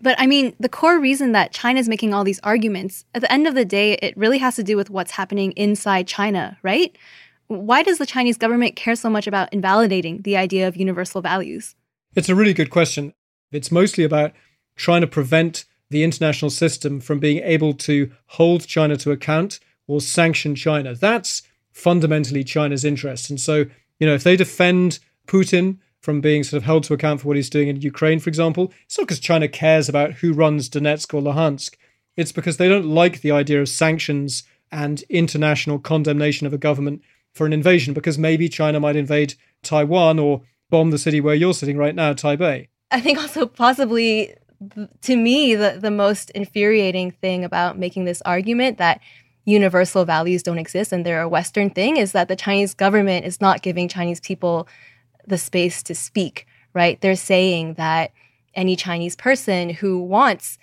But 0.04 0.20
I 0.20 0.28
mean, 0.28 0.54
the 0.60 0.68
core 0.70 1.00
reason 1.00 1.32
that 1.32 1.54
China 1.54 1.80
is 1.80 1.88
making 1.88 2.14
all 2.14 2.26
these 2.26 2.42
arguments, 2.44 3.06
at 3.16 3.22
the 3.22 3.32
end 3.32 3.48
of 3.48 3.56
the 3.56 3.64
day, 3.64 3.94
it 3.94 4.16
really 4.18 4.38
has 4.38 4.58
to 4.58 4.64
do 4.64 4.76
with 4.76 4.90
what's 4.90 5.12
happening 5.12 5.54
inside 5.54 6.08
China, 6.08 6.58
right? 6.62 6.96
Why 7.48 7.84
does 7.84 8.00
the 8.00 8.06
Chinese 8.06 8.38
government 8.38 8.76
care 8.76 8.98
so 8.98 9.10
much 9.10 9.28
about 9.28 9.54
invalidating 9.54 10.22
the 10.24 10.36
idea 10.36 10.68
of 10.68 10.76
universal 10.76 11.22
values? 11.22 11.76
It's 12.16 12.28
a 12.28 12.36
really 12.36 12.54
good 12.54 12.70
question. 12.70 13.14
It's 13.54 13.72
mostly 13.72 14.04
about 14.04 14.34
trying 14.76 15.02
to 15.02 15.08
prevent 15.08 15.64
the 15.90 16.04
international 16.04 16.52
system 16.52 17.00
from 17.00 17.20
being 17.20 17.42
able 17.42 17.74
to 17.74 18.12
hold 18.26 18.68
China 18.68 18.98
to 18.98 19.12
account 19.12 19.62
or 19.88 20.02
sanction 20.02 20.54
China. 20.54 20.96
That's 20.96 21.44
fundamentally 21.72 22.44
China's 22.44 22.84
interest. 22.84 23.30
And 23.30 23.40
so, 23.40 23.66
you 24.00 24.08
know, 24.08 24.16
if 24.16 24.24
they 24.24 24.36
defend 24.36 25.00
Putin 25.28 25.78
from 26.04 26.20
being 26.20 26.44
sort 26.44 26.58
of 26.58 26.66
held 26.66 26.84
to 26.84 26.94
account 26.94 27.22
for 27.22 27.30
what 27.30 27.38
he's 27.38 27.50
doing 27.50 27.70
in 27.70 27.82
Ukraine, 27.82 28.20
for 28.20 28.30
example. 28.30 28.74
It's 28.86 28.98
not 28.98 29.08
because 29.08 29.22
China 29.22 29.48
cares 29.48 29.88
about 29.88 30.16
who 30.16 30.34
runs 30.34 30.70
Donetsk 30.70 31.14
or 31.14 31.22
Luhansk. 31.22 31.76
It's 32.18 32.34
because 32.34 32.58
they 32.58 32.68
don't 32.68 32.86
like 32.86 33.22
the 33.22 33.32
idea 33.32 33.62
of 33.62 33.70
sanctions 33.70 34.44
and 34.70 35.02
international 35.04 35.80
condemnation 35.80 36.46
of 36.46 36.54
a 36.54 36.58
government 36.58 37.02
for 37.34 37.46
an 37.46 37.54
invasion, 37.54 37.94
because 37.94 38.18
maybe 38.18 38.50
China 38.50 38.82
might 38.82 38.98
invade 38.98 39.36
Taiwan 39.64 40.20
or 40.20 40.42
bomb 40.70 40.92
the 40.92 40.98
city 40.98 41.22
where 41.22 41.36
you're 41.36 41.54
sitting 41.54 41.78
right 41.78 41.96
now, 41.96 42.14
Taipei. 42.14 42.68
I 42.92 43.00
think 43.00 43.18
also 43.18 43.46
possibly 43.46 44.36
to 45.02 45.16
me 45.16 45.56
the, 45.56 45.78
the 45.80 45.92
most 45.92 46.30
infuriating 46.32 47.12
thing 47.12 47.44
about 47.44 47.78
making 47.78 48.06
this 48.06 48.22
argument 48.26 48.78
that 48.78 49.02
universal 49.46 50.06
values 50.06 50.44
don't 50.44 50.58
exist 50.58 50.92
and 50.92 51.06
they're 51.06 51.22
a 51.22 51.28
Western 51.28 51.70
thing 51.70 51.98
is 51.98 52.12
that 52.14 52.28
the 52.28 52.36
Chinese 52.36 52.74
government 52.74 53.26
is 53.26 53.42
not 53.42 53.62
giving 53.62 53.88
Chinese 53.88 54.20
people 54.20 54.68
the 55.28 55.38
space 55.38 55.84
to 55.84 55.96
speak, 55.96 56.48
right? 56.74 57.00
They're 57.02 57.16
saying 57.16 57.76
that 57.76 58.12
any 58.54 58.76
Chinese 58.76 59.16
person 59.16 59.70
who 59.70 60.02
wants 60.02 60.58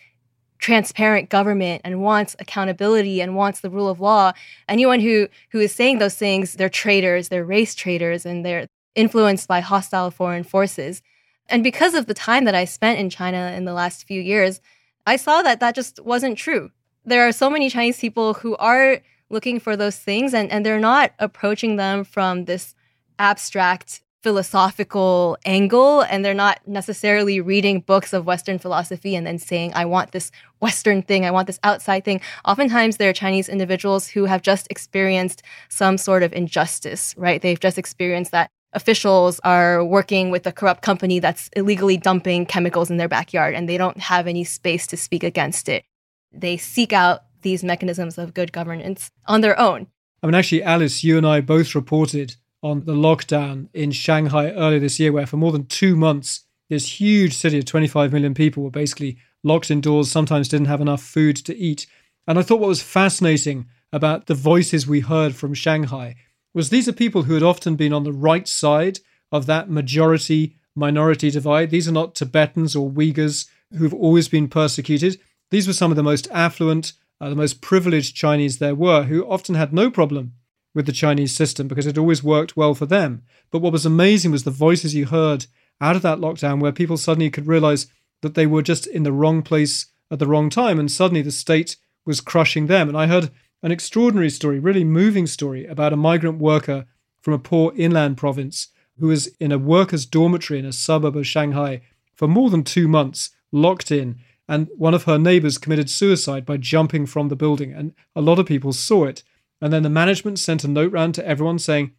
transparent 0.59 1.31
government 1.31 1.81
and 1.85 2.03
wants 2.03 2.37
accountability 2.39 3.23
and 3.23 3.35
wants 3.35 3.61
the 3.61 3.71
rule 3.71 3.89
of 3.89 3.99
law 3.99 4.31
anyone 4.69 5.01
who 5.01 5.27
who 5.53 5.59
is 5.59 5.75
saying 5.75 5.99
those 5.99 6.17
things 6.17 6.53
they're 6.53 6.69
traitors 6.69 7.31
they're 7.31 7.47
race 7.47 7.75
traitors 7.75 8.27
and 8.27 8.45
they're 8.45 8.67
influenced 8.95 9.49
by 9.49 9.61
hostile 9.61 10.11
foreign 10.11 10.45
forces. 10.45 11.03
And 11.49 11.65
because 11.65 11.95
of 11.95 12.07
the 12.07 12.15
time 12.15 12.45
that 12.45 12.55
I 12.55 12.65
spent 12.65 12.99
in 12.99 13.11
China 13.11 13.53
in 13.57 13.65
the 13.65 13.73
last 13.73 14.07
few 14.07 14.21
years, 14.21 14.61
I 15.07 15.17
saw 15.17 15.43
that 15.43 15.61
that 15.61 15.75
just 15.75 16.01
wasn't 16.05 16.39
true. 16.39 16.71
There 17.05 17.27
are 17.27 17.33
so 17.33 17.51
many 17.51 17.71
Chinese 17.71 17.99
people 17.99 18.35
who 18.35 18.57
are 18.57 19.01
looking 19.31 19.59
for 19.59 19.77
those 19.77 19.97
things 19.97 20.35
and, 20.35 20.51
and 20.51 20.65
they're 20.65 20.81
not 20.81 21.13
approaching 21.19 21.77
them 21.77 22.05
from 22.05 22.45
this 22.45 22.75
abstract 23.19 24.03
philosophical 24.23 25.39
angle 25.45 26.03
and 26.03 26.25
they're 26.25 26.35
not 26.35 26.61
necessarily 26.67 27.41
reading 27.41 27.81
books 27.81 28.13
of 28.13 28.27
western 28.27 28.59
philosophy 28.59 29.17
and 29.17 29.27
then 29.27 29.39
saying 29.39 29.73
i 29.75 29.85
want 29.85 30.13
this 30.13 30.31
western 30.61 31.01
thing 31.03 31.25
i 31.25 31.31
want 31.31 31.47
this 31.47 31.61
outside 31.65 32.05
thing. 32.05 32.21
Oftentimes 32.45 32.97
they're 32.97 33.13
chinese 33.13 33.49
individuals 33.49 34.09
who 34.09 34.27
have 34.27 34.43
just 34.43 34.67
experienced 34.71 35.43
some 35.69 35.97
sort 35.97 36.23
of 36.23 36.33
injustice 36.33 37.15
right? 37.17 37.43
They've 37.43 37.61
just 37.61 37.79
experienced 37.79 38.33
that 38.33 38.51
officials 38.73 39.41
are 39.41 39.85
working 39.85 40.31
with 40.31 40.47
a 40.47 40.53
corrupt 40.53 40.83
company 40.83 41.19
that's 41.19 41.51
illegally 41.57 41.97
dumping 41.97 42.47
chemicals 42.47 42.91
in 42.91 42.97
their 42.97 43.09
backyard 43.09 43.55
and 43.55 43.69
they 43.69 43.77
don't 43.77 43.99
have 43.99 44.27
any 44.27 44.45
space 44.45 44.87
to 44.89 44.97
speak 44.97 45.25
against 45.25 45.69
it. 45.69 45.85
They 46.33 46.57
seek 46.57 46.93
out 46.93 47.23
these 47.43 47.65
mechanisms 47.65 48.19
of 48.19 48.35
good 48.35 48.53
governance 48.53 49.11
on 49.27 49.41
their 49.41 49.59
own. 49.59 49.89
I 50.23 50.27
mean, 50.27 50.35
actually, 50.35 50.63
Alice, 50.63 51.03
you 51.03 51.17
and 51.17 51.27
I 51.27 51.41
both 51.41 51.75
reported 51.75 52.37
on 52.63 52.85
the 52.85 52.93
lockdown 52.93 53.69
in 53.73 53.91
Shanghai 53.91 54.51
earlier 54.51 54.81
this 54.81 55.01
year, 55.01 55.13
where 55.13 55.27
for 55.27 55.37
more 55.37 55.53
than 55.53 55.67
two 55.67 55.97
months, 55.97 56.45
this 56.69 57.01
huge 57.01 57.35
city 57.35 57.59
of 57.59 57.65
25 57.65 58.13
million 58.13 58.35
people 58.35 58.63
were 58.63 58.71
basically 58.71 59.19
locked 59.43 59.71
indoors, 59.71 60.11
sometimes 60.11 60.49
didn't 60.49 60.67
have 60.67 60.81
enough 60.81 61.03
food 61.03 61.37
to 61.37 61.57
eat. 61.57 61.87
And 62.27 62.39
I 62.39 62.43
thought 62.43 62.61
what 62.61 62.69
was 62.69 62.83
fascinating 62.83 63.67
about 63.93 64.27
the 64.27 64.35
voices 64.35 64.87
we 64.87 65.01
heard 65.01 65.35
from 65.35 65.55
Shanghai 65.55 66.17
was 66.55 66.71
these 66.71 66.89
are 66.89 66.93
people 66.93 67.23
who 67.23 67.35
had 67.35 67.43
often 67.43 67.77
been 67.77 67.93
on 67.93 68.05
the 68.05 68.13
right 68.13 68.47
side 68.47 69.01
of 69.33 69.47
that 69.47 69.71
majority 69.71 70.57
minority 70.77 71.31
divide. 71.31 71.71
These 71.71 71.89
are 71.89 71.93
not 71.93 72.15
Tibetans 72.15 72.77
or 72.77 72.91
Uyghurs 72.91 73.49
who've 73.77 73.95
always 73.95 74.29
been 74.29 74.49
persecuted. 74.49 75.21
These 75.51 75.67
were 75.67 75.73
some 75.73 75.91
of 75.91 75.97
the 75.97 76.03
most 76.03 76.29
affluent, 76.31 76.93
uh, 77.21 77.29
the 77.29 77.37
most 77.37 77.61
privileged 77.61 78.17
Chinese 78.17 78.59
there 78.59 78.75
were, 78.75 79.05
who 79.05 79.29
often 79.29 79.55
had 79.55 79.73
no 79.73 79.91
problem 79.91 80.35
with 80.75 80.87
the 80.87 80.93
Chinese 80.93 81.35
system 81.35 81.69
because 81.69 81.87
it 81.87 81.99
always 81.99 82.23
worked 82.23 82.57
well 82.57 82.75
for 82.75 82.87
them. 82.87 83.23
But 83.51 83.61
what 83.61 83.73
was 83.73 83.87
amazing 83.87 84.31
was 84.31 84.45
the 84.45 84.51
voices 84.51 84.95
you 84.95 85.07
heard 85.07 85.47
out 85.81 85.97
of 85.97 86.03
that 86.03 86.19
lockdown 86.19 86.61
where 86.61 86.73
people 86.73 86.97
suddenly 86.97 87.31
could 87.31 87.47
realize 87.47 87.87
that 88.23 88.35
they 88.35 88.47
were 88.47 88.63
just 88.63 88.87
in 88.87 89.03
the 89.03 89.13
wrong 89.13 89.43
place 89.43 89.87
at 90.11 90.19
the 90.19 90.27
wrong 90.27 90.51
time 90.51 90.79
and 90.79 90.91
suddenly 90.91 91.23
the 91.23 91.33
state 91.33 91.77
was 92.05 92.21
crushing 92.21 92.67
them. 92.67 92.89
And 92.89 92.97
I 92.97 93.07
heard 93.07 93.31
an 93.63 93.73
extraordinary 93.73 94.31
story, 94.31 94.59
really 94.59 94.85
moving 94.85 95.27
story 95.27 95.67
about 95.67 95.93
a 95.93 95.97
migrant 95.97 96.39
worker 96.39 96.87
from 97.21 97.35
a 97.35 97.39
poor 97.39 97.73
inland 97.77 98.17
province 98.17 98.69
who 98.99 99.09
was 99.09 99.29
in 99.39 99.53
a 99.53 99.59
workers' 99.59 100.07
dormitory 100.07 100.59
in 100.59 100.67
a 100.67 100.73
suburb 100.73 101.17
of 101.17 101.27
Shanghai 101.27 101.83
for 102.15 102.29
more 102.29 102.51
than 102.51 102.65
two 102.65 102.87
months, 102.87 103.31
locked 103.51 103.91
in. 103.91 104.19
And 104.49 104.69
one 104.77 104.95
of 104.95 105.05
her 105.05 105.19
neighbors 105.19 105.59
committed 105.59 105.89
suicide 105.89 106.45
by 106.45 106.57
jumping 106.57 107.07
from 107.07 107.29
the 107.29 107.37
building. 107.37 107.73
And 107.73 107.95
a 108.15 108.21
lot 108.21 108.39
of 108.39 108.47
people 108.47 108.73
saw 108.73 109.05
it. 109.05 109.23
And 109.61 109.73
then 109.73 109.83
the 109.83 109.91
management 109.91 110.39
sent 110.39 110.65
a 110.65 110.69
note 110.69 110.93
round 110.93 111.15
to 111.17 111.27
everyone 111.27 111.59
saying, 111.59 111.93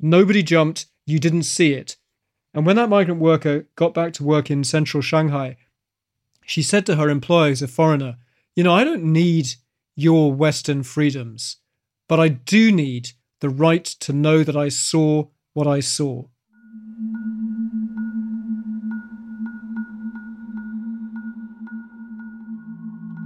Nobody 0.00 0.42
jumped, 0.42 0.86
you 1.06 1.18
didn't 1.18 1.44
see 1.44 1.72
it. 1.72 1.96
And 2.52 2.66
when 2.66 2.76
that 2.76 2.88
migrant 2.88 3.20
worker 3.20 3.68
got 3.76 3.94
back 3.94 4.12
to 4.14 4.24
work 4.24 4.50
in 4.50 4.64
central 4.64 5.00
Shanghai, 5.00 5.56
she 6.44 6.62
said 6.62 6.86
to 6.86 6.96
her 6.96 7.08
employer, 7.08 7.50
who's 7.50 7.62
a 7.62 7.68
foreigner, 7.68 8.16
You 8.56 8.64
know, 8.64 8.74
I 8.74 8.84
don't 8.84 9.04
need 9.04 9.48
your 9.96 10.32
Western 10.32 10.82
freedoms, 10.82 11.58
but 12.08 12.18
I 12.18 12.28
do 12.28 12.72
need 12.72 13.10
the 13.40 13.48
right 13.48 13.84
to 13.84 14.12
know 14.12 14.42
that 14.42 14.56
I 14.56 14.68
saw 14.68 15.28
what 15.52 15.66
I 15.66 15.80
saw. 15.80 16.24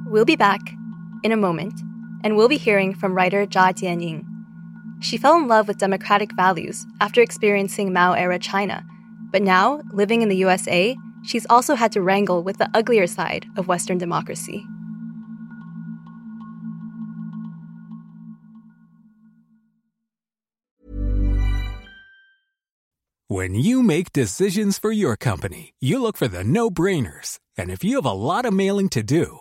We'll 0.06 0.24
be 0.24 0.36
back 0.36 0.60
in 1.22 1.32
a 1.32 1.36
moment 1.36 1.80
and 2.22 2.36
we'll 2.36 2.48
be 2.48 2.56
hearing 2.56 2.94
from 2.94 3.14
writer 3.14 3.46
Zha 3.46 3.72
Jianying. 3.72 4.24
She 5.00 5.16
fell 5.16 5.36
in 5.36 5.48
love 5.48 5.68
with 5.68 5.78
democratic 5.78 6.34
values 6.34 6.86
after 7.00 7.20
experiencing 7.20 7.92
Mao 7.92 8.12
era 8.12 8.38
China, 8.38 8.84
but 9.30 9.42
now, 9.42 9.82
living 9.92 10.22
in 10.22 10.28
the 10.28 10.36
USA, 10.36 10.96
she's 11.24 11.46
also 11.50 11.74
had 11.74 11.92
to 11.92 12.02
wrangle 12.02 12.42
with 12.42 12.58
the 12.58 12.70
uglier 12.74 13.06
side 13.06 13.46
of 13.56 13.68
Western 13.68 13.98
democracy. 13.98 14.64
When 23.30 23.54
you 23.54 23.82
make 23.82 24.10
decisions 24.14 24.78
for 24.78 24.90
your 24.90 25.14
company, 25.14 25.74
you 25.80 26.00
look 26.00 26.16
for 26.16 26.28
the 26.28 26.42
no 26.42 26.70
brainers. 26.70 27.38
And 27.58 27.70
if 27.70 27.84
you 27.84 27.96
have 27.96 28.06
a 28.06 28.10
lot 28.10 28.46
of 28.46 28.54
mailing 28.54 28.88
to 28.90 29.02
do, 29.02 29.40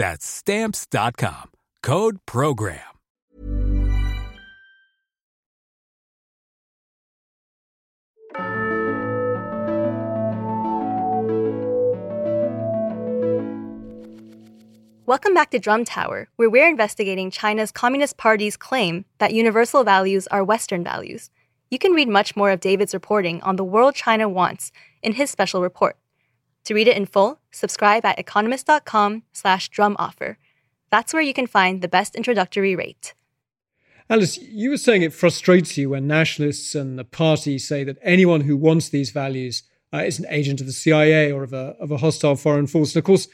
That's 0.00 0.24
Stamps.com. 0.24 1.50
Code 1.82 2.20
PROGRAM. 2.24 2.80
Welcome 15.04 15.34
back 15.34 15.50
to 15.50 15.58
Drum 15.58 15.84
Tower, 15.84 16.28
where 16.36 16.48
we're 16.48 16.66
investigating 16.66 17.30
China's 17.30 17.70
Communist 17.70 18.16
Party's 18.16 18.56
claim 18.56 19.04
that 19.18 19.34
universal 19.34 19.84
values 19.84 20.26
are 20.28 20.42
Western 20.42 20.82
values. 20.82 21.28
You 21.70 21.78
can 21.78 21.92
read 21.92 22.08
much 22.08 22.34
more 22.34 22.50
of 22.50 22.60
David's 22.60 22.94
reporting 22.94 23.42
on 23.42 23.56
the 23.56 23.64
world 23.64 23.94
China 23.94 24.30
wants 24.30 24.72
in 25.02 25.12
his 25.12 25.28
special 25.28 25.60
report. 25.60 25.99
To 26.64 26.74
read 26.74 26.88
it 26.88 26.96
in 26.96 27.06
full, 27.06 27.40
subscribe 27.50 28.04
at 28.04 28.18
economist.com 28.18 29.22
slash 29.32 29.68
drum 29.68 29.96
offer. 29.98 30.38
That's 30.90 31.14
where 31.14 31.22
you 31.22 31.34
can 31.34 31.46
find 31.46 31.82
the 31.82 31.88
best 31.88 32.14
introductory 32.14 32.74
rate. 32.76 33.14
Alice, 34.08 34.38
you 34.38 34.70
were 34.70 34.76
saying 34.76 35.02
it 35.02 35.12
frustrates 35.12 35.78
you 35.78 35.90
when 35.90 36.08
nationalists 36.08 36.74
and 36.74 36.98
the 36.98 37.04
party 37.04 37.58
say 37.58 37.84
that 37.84 37.98
anyone 38.02 38.40
who 38.40 38.56
wants 38.56 38.88
these 38.88 39.10
values 39.10 39.62
uh, 39.92 39.98
is 39.98 40.18
an 40.18 40.26
agent 40.28 40.60
of 40.60 40.66
the 40.66 40.72
CIA 40.72 41.30
or 41.30 41.44
of 41.44 41.52
a, 41.52 41.76
of 41.78 41.92
a 41.92 41.98
hostile 41.98 42.34
foreign 42.34 42.66
force. 42.66 42.94
And 42.94 43.00
of 43.00 43.04
course, 43.04 43.28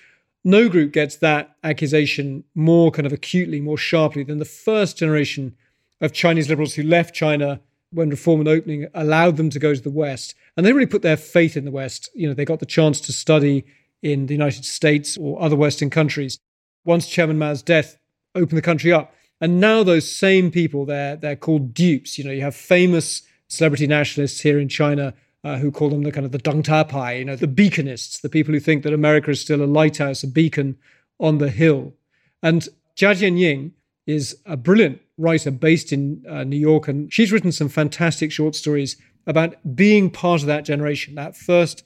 no 0.44 0.68
group 0.68 0.92
gets 0.92 1.16
that 1.16 1.56
accusation 1.64 2.44
more 2.54 2.90
kind 2.90 3.06
of 3.06 3.12
acutely, 3.12 3.60
more 3.60 3.78
sharply 3.78 4.22
than 4.22 4.38
the 4.38 4.44
first 4.44 4.98
generation 4.98 5.56
of 6.00 6.12
Chinese 6.12 6.48
liberals 6.48 6.74
who 6.74 6.82
left 6.82 7.14
China 7.14 7.60
when 7.96 8.10
reform 8.10 8.40
and 8.40 8.48
opening 8.48 8.86
allowed 8.94 9.36
them 9.36 9.50
to 9.50 9.58
go 9.58 9.74
to 9.74 9.80
the 9.80 9.90
West. 9.90 10.34
And 10.56 10.64
they 10.64 10.72
really 10.72 10.86
put 10.86 11.02
their 11.02 11.16
faith 11.16 11.56
in 11.56 11.64
the 11.64 11.70
West. 11.70 12.10
You 12.14 12.28
know, 12.28 12.34
they 12.34 12.44
got 12.44 12.60
the 12.60 12.66
chance 12.66 13.00
to 13.00 13.12
study 13.12 13.64
in 14.02 14.26
the 14.26 14.34
United 14.34 14.64
States 14.64 15.16
or 15.16 15.40
other 15.40 15.56
Western 15.56 15.90
countries. 15.90 16.38
Once 16.84 17.08
Chairman 17.08 17.38
Mao's 17.38 17.62
death 17.62 17.98
opened 18.34 18.58
the 18.58 18.62
country 18.62 18.92
up. 18.92 19.14
And 19.40 19.60
now 19.60 19.82
those 19.82 20.10
same 20.10 20.50
people, 20.50 20.84
they're, 20.84 21.16
they're 21.16 21.36
called 21.36 21.74
dupes. 21.74 22.18
You 22.18 22.24
know, 22.24 22.30
you 22.30 22.42
have 22.42 22.54
famous 22.54 23.22
celebrity 23.48 23.86
nationalists 23.86 24.40
here 24.40 24.58
in 24.58 24.68
China 24.68 25.14
uh, 25.44 25.58
who 25.58 25.70
call 25.70 25.90
them 25.90 26.02
the 26.02 26.12
kind 26.12 26.26
of 26.26 26.32
the 26.32 26.38
Deng 26.38 27.18
you 27.18 27.24
know, 27.24 27.36
the 27.36 27.46
beaconists, 27.46 28.20
the 28.20 28.28
people 28.28 28.52
who 28.52 28.60
think 28.60 28.82
that 28.82 28.92
America 28.92 29.30
is 29.30 29.40
still 29.40 29.62
a 29.62 29.66
lighthouse, 29.66 30.22
a 30.22 30.28
beacon 30.28 30.76
on 31.18 31.38
the 31.38 31.50
hill. 31.50 31.94
And 32.42 32.62
Zha 32.96 33.14
Jianying 33.14 33.72
is 34.06 34.38
a 34.44 34.56
brilliant 34.56 35.00
writer 35.18 35.50
based 35.50 35.92
in 35.92 36.24
uh, 36.28 36.44
New 36.44 36.58
York, 36.58 36.88
and 36.88 37.12
she's 37.12 37.32
written 37.32 37.52
some 37.52 37.68
fantastic 37.68 38.30
short 38.30 38.54
stories 38.54 38.96
about 39.26 39.54
being 39.74 40.10
part 40.10 40.40
of 40.40 40.46
that 40.46 40.64
generation, 40.64 41.14
that 41.14 41.36
first 41.36 41.82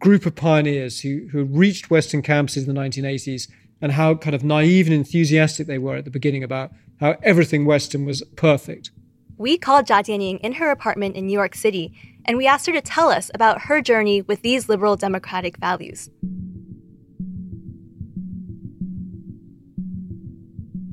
group 0.00 0.26
of 0.26 0.34
pioneers 0.34 1.00
who, 1.00 1.28
who 1.30 1.44
reached 1.44 1.90
Western 1.90 2.22
campuses 2.22 2.66
in 2.66 2.74
the 2.74 2.80
1980s, 2.80 3.48
and 3.80 3.92
how 3.92 4.14
kind 4.14 4.34
of 4.34 4.44
naive 4.44 4.86
and 4.86 4.94
enthusiastic 4.94 5.66
they 5.66 5.78
were 5.78 5.96
at 5.96 6.04
the 6.04 6.10
beginning 6.10 6.42
about 6.42 6.72
how 7.00 7.16
everything 7.22 7.64
Western 7.64 8.04
was 8.04 8.22
perfect. 8.36 8.90
we 9.38 9.58
called 9.58 9.86
Zha 9.86 10.02
Jianying 10.04 10.40
in 10.40 10.52
her 10.54 10.70
apartment 10.70 11.16
in 11.16 11.26
New 11.26 11.32
York 11.32 11.54
City, 11.54 11.92
and 12.24 12.36
we 12.36 12.46
asked 12.46 12.66
her 12.66 12.72
to 12.72 12.80
tell 12.80 13.10
us 13.10 13.30
about 13.34 13.62
her 13.62 13.80
journey 13.80 14.22
with 14.22 14.42
these 14.42 14.68
liberal 14.68 14.96
democratic 14.96 15.56
values. 15.56 16.10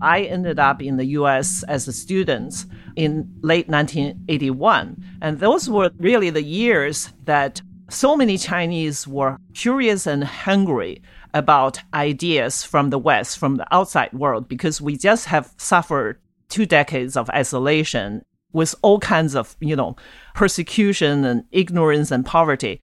I 0.02 0.22
ended 0.22 0.60
up 0.60 0.82
in 0.82 0.98
the 0.98 1.06
US 1.06 1.64
as 1.64 1.88
a 1.88 1.94
student 1.94 2.66
in 2.96 3.30
late 3.42 3.68
1981. 3.68 5.04
And 5.22 5.40
those 5.40 5.70
were 5.70 5.92
really 5.98 6.30
the 6.30 6.44
years 6.44 7.14
that 7.26 7.62
so 7.90 8.16
many 8.16 8.38
Chinese 8.38 9.08
were 9.08 9.38
curious 9.54 10.06
and 10.06 10.24
hungry 10.24 11.02
about 11.34 11.80
ideas 11.94 12.64
from 12.64 12.90
the 12.90 13.00
West, 13.00 13.38
from 13.38 13.56
the 13.56 13.68
outside 13.74 14.14
world, 14.14 14.48
because 14.48 14.82
we 14.82 14.96
just 14.96 15.26
have 15.26 15.54
suffered 15.58 16.20
two 16.50 16.66
decades 16.66 17.16
of 17.16 17.30
isolation 17.30 18.24
with 18.52 18.74
all 18.82 19.00
kinds 19.00 19.36
of, 19.36 19.56
you 19.60 19.76
know, 19.76 19.96
persecution 20.34 21.24
and 21.24 21.44
ignorance 21.52 22.10
and 22.12 22.26
poverty. 22.26 22.80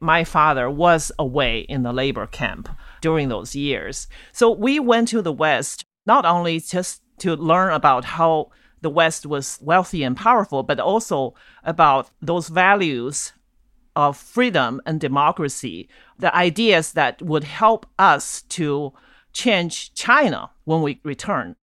My 0.00 0.24
father 0.24 0.68
was 0.68 1.12
away 1.18 1.60
in 1.60 1.82
the 1.82 1.92
labor 1.92 2.26
camp 2.26 2.68
during 3.00 3.28
those 3.28 3.54
years. 3.54 4.08
So 4.32 4.50
we 4.50 4.80
went 4.80 5.08
to 5.08 5.22
the 5.22 5.32
West 5.32 5.84
not 6.06 6.24
only 6.24 6.60
just 6.60 7.02
to 7.18 7.36
learn 7.36 7.72
about 7.72 8.04
how 8.04 8.50
the 8.80 8.90
West 8.90 9.24
was 9.24 9.58
wealthy 9.62 10.02
and 10.02 10.16
powerful, 10.16 10.62
but 10.62 10.78
also 10.78 11.34
about 11.62 12.10
those 12.20 12.48
values 12.48 13.32
of 13.96 14.16
freedom 14.16 14.80
and 14.84 15.00
democracy, 15.00 15.88
the 16.18 16.34
ideas 16.34 16.92
that 16.92 17.22
would 17.22 17.44
help 17.44 17.86
us 17.98 18.42
to 18.42 18.92
change 19.32 19.94
China 19.94 20.50
when 20.64 20.82
we 20.82 21.00
return. 21.02 21.56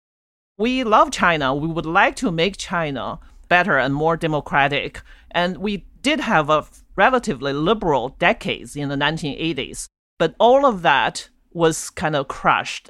We 0.57 0.83
love 0.83 1.11
China. 1.11 1.53
We 1.55 1.67
would 1.67 1.85
like 1.85 2.15
to 2.17 2.31
make 2.31 2.57
China 2.57 3.19
better 3.47 3.77
and 3.77 3.93
more 3.93 4.17
democratic. 4.17 5.01
And 5.31 5.57
we 5.57 5.85
did 6.01 6.19
have 6.19 6.49
a 6.49 6.65
relatively 6.95 7.53
liberal 7.53 8.09
decades 8.19 8.75
in 8.75 8.89
the 8.89 8.95
1980s. 8.95 9.87
But 10.17 10.35
all 10.39 10.65
of 10.65 10.81
that 10.83 11.29
was 11.51 11.89
kind 11.89 12.15
of 12.15 12.27
crushed 12.27 12.89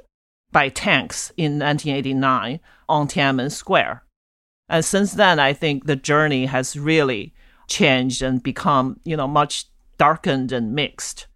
by 0.52 0.68
tanks 0.68 1.32
in 1.36 1.58
1989 1.58 2.60
on 2.88 3.08
Tiananmen 3.08 3.50
Square. 3.50 4.04
And 4.68 4.84
since 4.84 5.12
then, 5.12 5.38
I 5.38 5.52
think 5.52 5.86
the 5.86 5.96
journey 5.96 6.46
has 6.46 6.78
really 6.78 7.34
changed 7.68 8.22
and 8.22 8.42
become, 8.42 9.00
you 9.04 9.16
know, 9.16 9.26
much 9.26 9.66
darkened 9.98 10.52
and 10.52 10.74
mixed. 10.74 11.26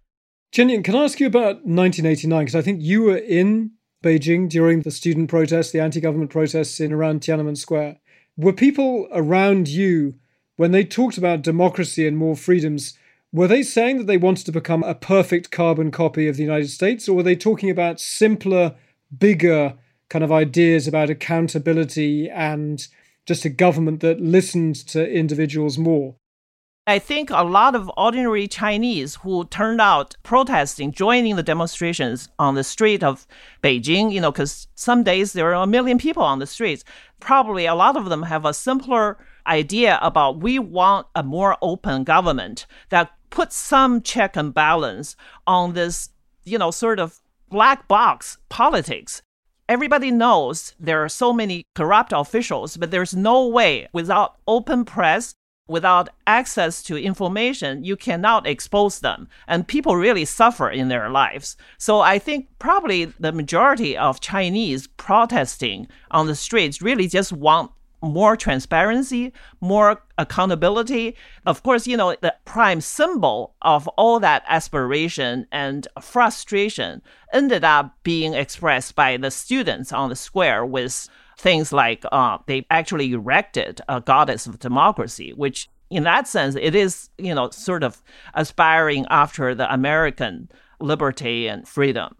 Jianying, 0.53 0.83
can 0.83 0.95
I 0.95 1.03
ask 1.03 1.19
you 1.19 1.27
about 1.27 1.65
1989? 1.65 2.45
Because 2.45 2.55
I 2.55 2.61
think 2.61 2.81
you 2.81 3.03
were 3.03 3.17
in 3.17 3.71
Beijing 4.03 4.49
during 4.49 4.81
the 4.81 4.91
student 4.91 5.29
protests, 5.29 5.71
the 5.71 5.79
anti-government 5.79 6.31
protests 6.31 6.79
in 6.79 6.93
around 6.93 7.21
Tiananmen 7.21 7.57
Square. 7.57 7.97
Were 8.37 8.53
people 8.53 9.07
around 9.11 9.67
you, 9.67 10.15
when 10.55 10.71
they 10.71 10.83
talked 10.83 11.17
about 11.17 11.41
democracy 11.41 12.07
and 12.07 12.17
more 12.17 12.35
freedoms, 12.35 12.97
were 13.31 13.47
they 13.47 13.63
saying 13.63 13.97
that 13.97 14.07
they 14.07 14.17
wanted 14.17 14.45
to 14.45 14.51
become 14.51 14.83
a 14.83 14.95
perfect 14.95 15.51
carbon 15.51 15.91
copy 15.91 16.27
of 16.27 16.37
the 16.37 16.43
United 16.43 16.69
States, 16.69 17.09
or 17.09 17.15
were 17.15 17.23
they 17.23 17.35
talking 17.35 17.69
about 17.69 17.99
simpler 17.99 18.75
bigger 19.15 19.75
kind 20.09 20.23
of 20.23 20.31
ideas 20.31 20.87
about 20.87 21.09
accountability 21.09 22.29
and 22.29 22.87
just 23.25 23.45
a 23.45 23.49
government 23.49 23.99
that 23.99 24.21
listened 24.21 24.75
to 24.75 25.09
individuals 25.09 25.77
more. 25.77 26.15
I 26.89 26.99
think 26.99 27.29
a 27.29 27.43
lot 27.43 27.75
of 27.75 27.91
ordinary 27.97 28.47
Chinese 28.47 29.15
who 29.15 29.43
turned 29.43 29.81
out 29.81 30.15
protesting, 30.23 30.93
joining 30.93 31.35
the 31.35 31.43
demonstrations 31.43 32.29
on 32.39 32.55
the 32.55 32.63
street 32.63 33.03
of 33.03 33.27
Beijing, 33.61 34.13
you 34.13 34.21
know, 34.21 34.31
because 34.31 34.69
some 34.73 35.03
days 35.03 35.33
there 35.33 35.53
are 35.53 35.63
a 35.63 35.67
million 35.67 35.97
people 35.97 36.23
on 36.23 36.39
the 36.39 36.47
streets. 36.47 36.85
Probably 37.19 37.65
a 37.65 37.75
lot 37.75 37.97
of 37.97 38.07
them 38.07 38.23
have 38.23 38.45
a 38.45 38.53
simpler 38.53 39.17
idea 39.45 39.99
about 40.01 40.39
we 40.39 40.59
want 40.59 41.07
a 41.13 41.23
more 41.23 41.57
open 41.61 42.05
government 42.05 42.65
that 42.87 43.11
puts 43.31 43.57
some 43.57 44.01
check 44.01 44.37
and 44.37 44.53
balance 44.53 45.17
on 45.45 45.73
this, 45.73 46.09
you 46.45 46.57
know, 46.57 46.71
sort 46.71 47.01
of 47.01 47.19
black 47.49 47.87
box 47.87 48.37
politics. 48.49 49.21
Everybody 49.69 50.11
knows 50.11 50.73
there 50.79 51.03
are 51.03 51.09
so 51.09 51.33
many 51.33 51.65
corrupt 51.75 52.13
officials, 52.13 52.77
but 52.77 52.91
there's 52.91 53.15
no 53.15 53.47
way 53.47 53.87
without 53.91 54.37
open 54.47 54.85
press, 54.85 55.33
without 55.67 56.09
access 56.25 56.81
to 56.83 56.95
information, 56.95 57.83
you 57.83 57.97
cannot 57.97 58.47
expose 58.47 59.01
them. 59.01 59.27
And 59.47 59.67
people 59.67 59.97
really 59.97 60.23
suffer 60.23 60.69
in 60.69 60.87
their 60.87 61.09
lives. 61.09 61.57
So 61.77 61.99
I 61.99 62.19
think 62.19 62.47
probably 62.59 63.05
the 63.05 63.33
majority 63.33 63.97
of 63.97 64.21
Chinese 64.21 64.87
protesting 64.87 65.87
on 66.11 66.27
the 66.27 66.35
streets 66.35 66.81
really 66.81 67.07
just 67.09 67.33
want 67.33 67.71
more 68.01 68.37
transparency, 68.37 69.33
more 69.61 70.01
accountability. 70.17 71.15
Of 71.45 71.63
course, 71.63 71.87
you 71.87 71.97
know, 71.97 72.15
the 72.21 72.35
prime 72.45 72.81
symbol 72.81 73.55
of 73.61 73.87
all 73.89 74.19
that 74.19 74.43
aspiration 74.47 75.47
and 75.51 75.87
frustration 76.01 77.01
ended 77.33 77.63
up 77.63 77.95
being 78.03 78.33
expressed 78.33 78.95
by 78.95 79.17
the 79.17 79.31
students 79.31 79.91
on 79.91 80.09
the 80.09 80.15
square 80.15 80.65
with 80.65 81.09
things 81.37 81.71
like 81.71 82.03
uh, 82.11 82.37
they 82.47 82.65
actually 82.69 83.11
erected 83.11 83.81
a 83.87 84.01
goddess 84.01 84.47
of 84.47 84.59
democracy, 84.59 85.33
which 85.33 85.69
in 85.89 86.03
that 86.03 86.27
sense, 86.27 86.55
it 86.55 86.75
is, 86.75 87.09
you 87.17 87.33
know, 87.33 87.49
sort 87.49 87.83
of 87.83 88.03
aspiring 88.33 89.05
after 89.09 89.55
the 89.55 89.71
American 89.73 90.49
liberty 90.79 91.47
and 91.47 91.67
freedom. 91.67 92.15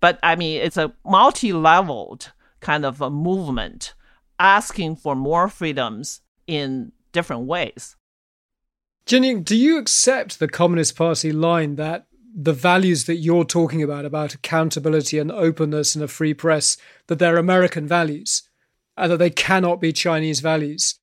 But 0.00 0.18
I 0.22 0.36
mean, 0.36 0.60
it's 0.60 0.76
a 0.76 0.92
multi 1.04 1.52
leveled 1.52 2.32
kind 2.60 2.84
of 2.84 3.00
a 3.00 3.10
movement 3.10 3.94
asking 4.38 4.96
for 4.96 5.14
more 5.14 5.48
freedoms 5.48 6.20
in 6.46 6.92
different 7.12 7.42
ways. 7.46 7.96
Jianying, 9.06 9.44
do 9.44 9.56
you 9.56 9.78
accept 9.78 10.38
the 10.38 10.48
Communist 10.48 10.96
Party 10.96 11.32
line 11.32 11.76
that 11.76 12.06
the 12.34 12.52
values 12.52 13.04
that 13.04 13.16
you're 13.16 13.44
talking 13.44 13.82
about, 13.82 14.04
about 14.04 14.34
accountability 14.34 15.18
and 15.18 15.32
openness 15.32 15.94
and 15.94 16.04
a 16.04 16.08
free 16.08 16.34
press, 16.34 16.76
that 17.06 17.18
they're 17.18 17.38
American 17.38 17.86
values 17.86 18.42
and 18.96 19.12
that 19.12 19.18
they 19.18 19.30
cannot 19.30 19.80
be 19.80 19.92
Chinese 19.92 20.40
values? 20.40 20.96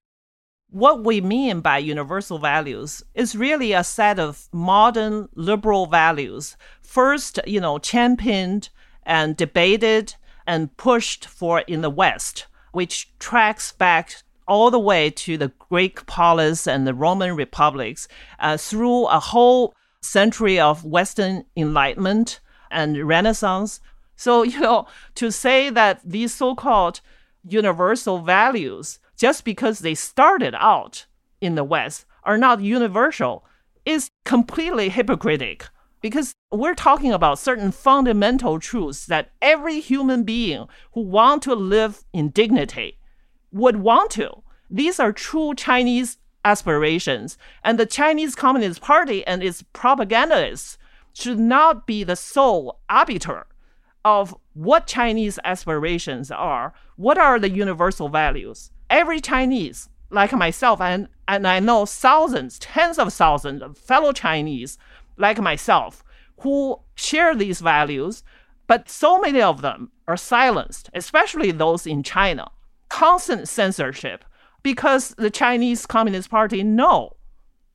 What 0.70 1.04
we 1.04 1.22
mean 1.22 1.62
by 1.62 1.78
universal 1.78 2.40
values 2.40 3.04
is 3.14 3.36
really 3.36 3.74
a 3.74 3.84
set 3.84 4.20
of 4.20 4.50
modern 4.52 5.30
liberal 5.34 5.86
values, 5.86 6.58
first, 6.82 7.40
you 7.48 7.62
know, 7.62 7.78
championed 7.78 8.70
and 9.04 9.38
debated 9.38 10.16
and 10.46 10.76
pushed 10.78 11.26
for 11.26 11.62
in 11.62 11.82
the 11.82 11.90
West 11.90 12.48
which 12.74 13.10
tracks 13.20 13.72
back 13.72 14.24
all 14.48 14.70
the 14.70 14.80
way 14.80 15.10
to 15.10 15.38
the 15.38 15.52
Greek 15.70 16.06
polis 16.06 16.68
and 16.68 16.86
the 16.86 16.94
Roman 16.94 17.36
republics 17.36 18.08
uh, 18.40 18.58
through 18.58 19.06
a 19.06 19.20
whole 19.20 19.74
century 20.02 20.60
of 20.60 20.84
Western 20.84 21.46
Enlightenment 21.56 22.42
and 22.70 23.08
Renaissance. 23.08 23.80
So, 24.16 24.44
you 24.52 24.60
know, 24.60 24.88
to 25.16 25.32
say 25.32 25.70
that 25.70 26.02
these 26.04 26.34
so 26.34 26.56
called 26.56 27.00
universal 27.48 28.20
values, 28.20 29.00
just 29.18 29.46
because 29.46 29.80
they 29.80 29.96
started 29.96 30.54
out 30.58 31.06
in 31.40 31.56
the 31.56 31.64
West, 31.64 32.06
are 32.24 32.38
not 32.38 32.62
universal 32.62 33.46
is 33.86 34.10
completely 34.24 34.90
hypocritical 34.90 35.68
because 36.04 36.36
we're 36.52 36.76
talking 36.76 37.14
about 37.14 37.40
certain 37.40 37.72
fundamental 37.72 38.60
truths 38.60 39.06
that 39.06 39.32
every 39.42 39.80
human 39.80 40.24
being 40.24 40.68
who 40.92 41.00
want 41.00 41.42
to 41.42 41.56
live 41.56 42.04
in 42.12 42.28
dignity 42.30 42.98
would 43.54 43.78
want 43.78 44.12
to. 44.12 44.30
These 44.70 45.00
are 45.00 45.14
true 45.14 45.56
Chinese 45.56 46.18
aspirations, 46.44 47.38
and 47.64 47.80
the 47.80 47.86
Chinese 47.86 48.36
Communist 48.36 48.82
Party 48.82 49.26
and 49.26 49.42
its 49.42 49.64
propagandists 49.72 50.78
should 51.14 51.40
not 51.40 51.88
be 51.88 52.04
the 52.04 52.18
sole 52.18 52.80
arbiter 52.90 53.48
of 54.04 54.36
what 54.56 54.88
Chinese 54.88 55.40
aspirations 55.46 56.30
are. 56.32 56.74
What 56.98 57.18
are 57.18 57.40
the 57.40 57.50
universal 57.50 58.10
values? 58.10 58.72
Every 58.90 59.22
Chinese, 59.22 59.88
like 60.10 60.34
myself, 60.34 60.82
and, 60.82 61.08
and 61.30 61.48
I 61.48 61.62
know 61.62 61.86
thousands, 61.86 62.60
tens 62.60 63.00
of 63.00 63.14
thousands 63.14 63.62
of 63.62 63.78
fellow 63.78 64.12
Chinese 64.12 64.78
like 65.18 65.40
myself, 65.40 66.04
who 66.42 66.80
share 66.96 67.36
these 67.36 67.62
values, 67.62 68.24
but 68.68 68.90
so 68.90 69.20
many 69.20 69.42
of 69.42 69.62
them 69.62 69.92
are 70.08 70.18
silenced, 70.18 70.90
especially 70.94 71.52
those 71.52 71.86
in 71.86 72.04
China. 72.04 72.50
Constant 72.90 73.48
censorship 73.48 74.24
because 74.62 75.10
the 75.18 75.30
Chinese 75.30 75.86
Communist 75.86 76.30
Party 76.30 76.64
know 76.64 77.12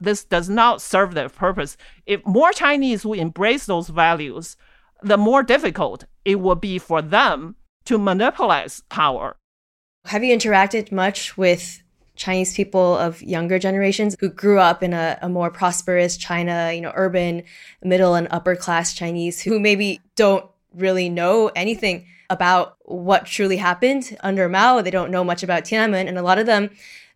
this 0.00 0.24
does 0.24 0.48
not 0.48 0.80
serve 0.80 1.14
their 1.14 1.28
purpose. 1.28 1.76
If 2.06 2.24
more 2.24 2.52
Chinese 2.52 3.04
will 3.04 3.18
embrace 3.18 3.66
those 3.66 3.88
values, 3.88 4.56
the 5.02 5.18
more 5.18 5.42
difficult 5.42 6.04
it 6.24 6.36
will 6.36 6.54
be 6.54 6.78
for 6.78 7.02
them 7.02 7.56
to 7.84 7.98
monopolize 7.98 8.82
power. 8.88 9.36
Have 10.06 10.24
you 10.24 10.36
interacted 10.36 10.92
much 10.92 11.36
with 11.36 11.82
Chinese 12.18 12.52
people 12.54 12.98
of 12.98 13.22
younger 13.22 13.58
generations 13.58 14.16
who 14.20 14.28
grew 14.28 14.58
up 14.58 14.82
in 14.82 14.92
a, 14.92 15.18
a, 15.22 15.28
more 15.28 15.50
prosperous 15.50 16.16
China, 16.16 16.72
you 16.74 16.80
know, 16.80 16.92
urban, 16.94 17.44
middle 17.82 18.14
and 18.14 18.26
upper 18.30 18.56
class 18.56 18.92
Chinese 18.92 19.40
who 19.40 19.58
maybe 19.60 20.00
don't 20.16 20.44
really 20.74 21.08
know 21.08 21.50
anything 21.54 22.06
about 22.28 22.76
what 22.82 23.24
truly 23.24 23.56
happened 23.56 24.16
under 24.20 24.48
Mao. 24.48 24.82
They 24.82 24.90
don't 24.90 25.10
know 25.10 25.24
much 25.24 25.42
about 25.42 25.64
Tiananmen. 25.64 26.08
And 26.08 26.18
a 26.18 26.22
lot 26.22 26.38
of 26.38 26.46
them 26.46 26.70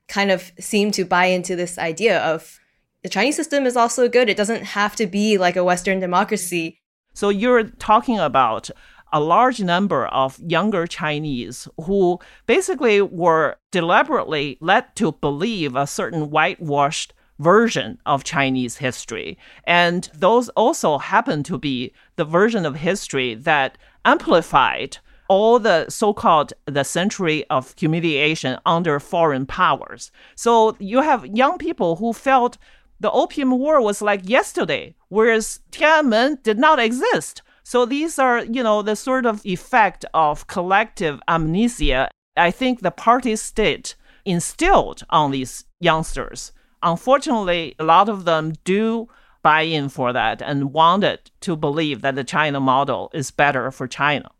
kind 0.08 0.30
of 0.30 0.52
seem 0.58 0.90
to 0.92 1.04
buy 1.04 1.26
into 1.26 1.56
this 1.56 1.78
idea 1.78 2.20
of 2.20 2.60
the 3.02 3.08
Chinese 3.08 3.36
system 3.36 3.66
is 3.66 3.76
also 3.76 4.08
good. 4.08 4.28
It 4.28 4.36
doesn't 4.36 4.64
have 4.64 4.94
to 4.96 5.06
be 5.06 5.36
like 5.36 5.56
a 5.56 5.64
Western 5.64 5.98
democracy. 6.00 6.78
So 7.12 7.28
you're 7.28 7.64
talking 7.64 8.18
about 8.18 8.70
a 9.12 9.20
large 9.20 9.60
number 9.60 10.06
of 10.06 10.38
younger 10.40 10.86
Chinese 10.86 11.68
who 11.84 12.18
basically 12.46 13.02
were 13.02 13.56
deliberately 13.70 14.58
led 14.60 14.94
to 14.96 15.12
believe 15.12 15.76
a 15.76 15.86
certain 15.86 16.30
whitewashed 16.30 17.12
version 17.38 17.98
of 18.06 18.24
Chinese 18.24 18.76
history. 18.76 19.36
And 19.64 20.08
those 20.14 20.48
also 20.50 20.98
happen 20.98 21.42
to 21.44 21.58
be 21.58 21.92
the 22.16 22.24
version 22.24 22.64
of 22.64 22.76
history 22.76 23.34
that 23.34 23.78
amplified 24.04 24.98
all 25.28 25.58
the 25.58 25.88
so-called 25.88 26.52
the 26.66 26.84
century 26.84 27.44
of 27.48 27.74
humiliation 27.78 28.58
under 28.66 29.00
foreign 29.00 29.46
powers. 29.46 30.10
So 30.34 30.76
you 30.78 31.00
have 31.00 31.26
young 31.26 31.58
people 31.58 31.96
who 31.96 32.12
felt 32.12 32.58
the 33.00 33.10
Opium 33.10 33.50
War 33.58 33.80
was 33.80 34.02
like 34.02 34.28
yesterday, 34.28 34.94
whereas 35.08 35.60
Tiananmen 35.72 36.42
did 36.42 36.58
not 36.58 36.78
exist. 36.78 37.42
So 37.62 37.86
these 37.86 38.18
are, 38.18 38.44
you 38.44 38.62
know, 38.62 38.82
the 38.82 38.96
sort 38.96 39.26
of 39.26 39.44
effect 39.46 40.04
of 40.14 40.46
collective 40.46 41.20
amnesia. 41.28 42.08
I 42.36 42.50
think 42.50 42.80
the 42.80 42.90
party 42.90 43.36
state 43.36 43.94
instilled 44.24 45.02
on 45.10 45.30
these 45.30 45.64
youngsters. 45.80 46.52
Unfortunately, 46.82 47.74
a 47.78 47.84
lot 47.84 48.08
of 48.08 48.24
them 48.24 48.54
do 48.64 49.08
buy 49.42 49.62
in 49.62 49.88
for 49.88 50.12
that 50.12 50.40
and 50.40 50.72
wanted 50.72 51.30
to 51.40 51.56
believe 51.56 52.00
that 52.02 52.14
the 52.14 52.24
China 52.24 52.60
model 52.60 53.10
is 53.12 53.30
better 53.30 53.70
for 53.70 53.88
China. 53.88 54.30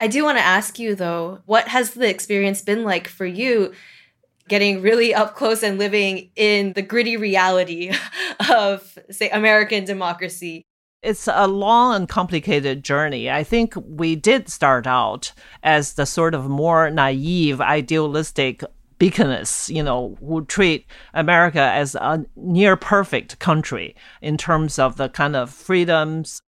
I 0.00 0.08
do 0.08 0.24
want 0.24 0.38
to 0.38 0.44
ask 0.44 0.78
you 0.78 0.94
though, 0.94 1.40
what 1.46 1.68
has 1.68 1.94
the 1.94 2.08
experience 2.08 2.62
been 2.62 2.82
like 2.82 3.08
for 3.08 3.26
you 3.26 3.72
getting 4.48 4.82
really 4.82 5.14
up 5.14 5.36
close 5.36 5.62
and 5.62 5.78
living 5.78 6.30
in 6.34 6.72
the 6.72 6.82
gritty 6.82 7.16
reality 7.16 7.92
of 8.50 8.98
say 9.10 9.30
American 9.30 9.84
democracy? 9.84 10.64
It's 11.02 11.26
a 11.26 11.48
long 11.48 11.96
and 11.96 12.08
complicated 12.08 12.84
journey. 12.84 13.28
I 13.28 13.42
think 13.42 13.74
we 13.84 14.14
did 14.14 14.48
start 14.48 14.86
out 14.86 15.32
as 15.64 15.94
the 15.94 16.06
sort 16.06 16.32
of 16.32 16.48
more 16.48 16.90
naive, 16.90 17.60
idealistic 17.60 18.62
beaconists, 19.00 19.68
you 19.68 19.82
know, 19.82 20.16
who 20.20 20.44
treat 20.44 20.86
America 21.12 21.60
as 21.60 21.96
a 21.96 22.24
near 22.36 22.76
perfect 22.76 23.40
country 23.40 23.96
in 24.20 24.36
terms 24.36 24.78
of 24.78 24.96
the 24.96 25.08
kind 25.08 25.34
of 25.34 25.50
freedoms, 25.50 26.40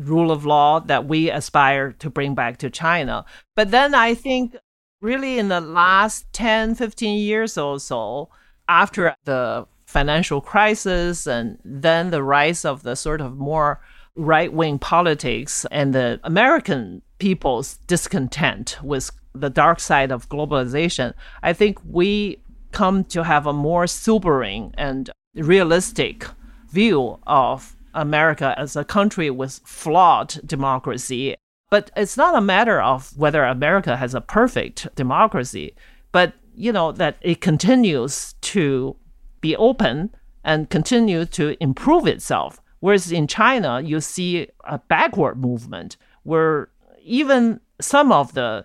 rule 0.00 0.32
of 0.32 0.44
law 0.44 0.80
that 0.80 1.06
we 1.06 1.30
aspire 1.30 1.92
to 1.92 2.10
bring 2.10 2.34
back 2.34 2.56
to 2.56 2.68
China. 2.68 3.24
But 3.54 3.70
then 3.70 3.94
I 3.94 4.14
think 4.14 4.56
really 5.00 5.38
in 5.38 5.48
the 5.48 5.60
last 5.60 6.26
10, 6.32 6.74
15 6.74 7.18
years 7.18 7.56
or 7.56 7.78
so, 7.78 8.28
after 8.68 9.14
the 9.24 9.68
financial 9.86 10.40
crisis 10.40 11.28
and 11.28 11.58
then 11.64 12.10
the 12.10 12.22
rise 12.24 12.64
of 12.64 12.82
the 12.82 12.96
sort 12.96 13.20
of 13.20 13.36
more 13.36 13.80
right 14.16 14.52
wing 14.52 14.78
politics 14.78 15.66
and 15.70 15.94
the 15.94 16.20
American 16.24 17.02
people's 17.18 17.78
discontent 17.86 18.78
with 18.82 19.10
the 19.34 19.50
dark 19.50 19.80
side 19.80 20.10
of 20.10 20.28
globalization, 20.28 21.14
I 21.42 21.52
think 21.52 21.78
we 21.84 22.42
come 22.72 23.04
to 23.04 23.24
have 23.24 23.46
a 23.46 23.52
more 23.52 23.86
sobering 23.86 24.74
and 24.76 25.10
realistic 25.34 26.26
view 26.68 27.18
of 27.26 27.76
America 27.94 28.54
as 28.56 28.76
a 28.76 28.84
country 28.84 29.30
with 29.30 29.60
flawed 29.64 30.40
democracy. 30.46 31.34
But 31.70 31.90
it's 31.96 32.16
not 32.16 32.36
a 32.36 32.40
matter 32.40 32.80
of 32.80 33.16
whether 33.16 33.44
America 33.44 33.96
has 33.96 34.14
a 34.14 34.20
perfect 34.20 34.94
democracy, 34.94 35.74
but 36.12 36.34
you 36.54 36.72
know 36.72 36.92
that 36.92 37.16
it 37.20 37.40
continues 37.40 38.34
to 38.40 38.96
be 39.40 39.56
open 39.56 40.10
and 40.44 40.70
continue 40.70 41.24
to 41.26 41.56
improve 41.62 42.06
itself. 42.06 42.59
Whereas 42.80 43.12
in 43.12 43.26
China, 43.26 43.80
you 43.80 44.00
see 44.00 44.48
a 44.64 44.78
backward 44.78 45.38
movement 45.38 45.96
where 46.22 46.70
even 47.02 47.60
some 47.80 48.10
of 48.10 48.32
the 48.34 48.64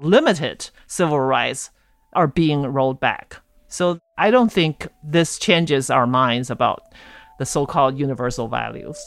limited 0.00 0.70
civil 0.86 1.20
rights 1.20 1.70
are 2.14 2.26
being 2.26 2.62
rolled 2.62 2.98
back. 2.98 3.36
So 3.68 3.98
I 4.18 4.30
don't 4.30 4.52
think 4.52 4.88
this 5.02 5.38
changes 5.38 5.90
our 5.90 6.06
minds 6.06 6.50
about 6.50 6.82
the 7.38 7.46
so 7.46 7.66
called 7.66 7.98
universal 7.98 8.48
values. 8.48 8.98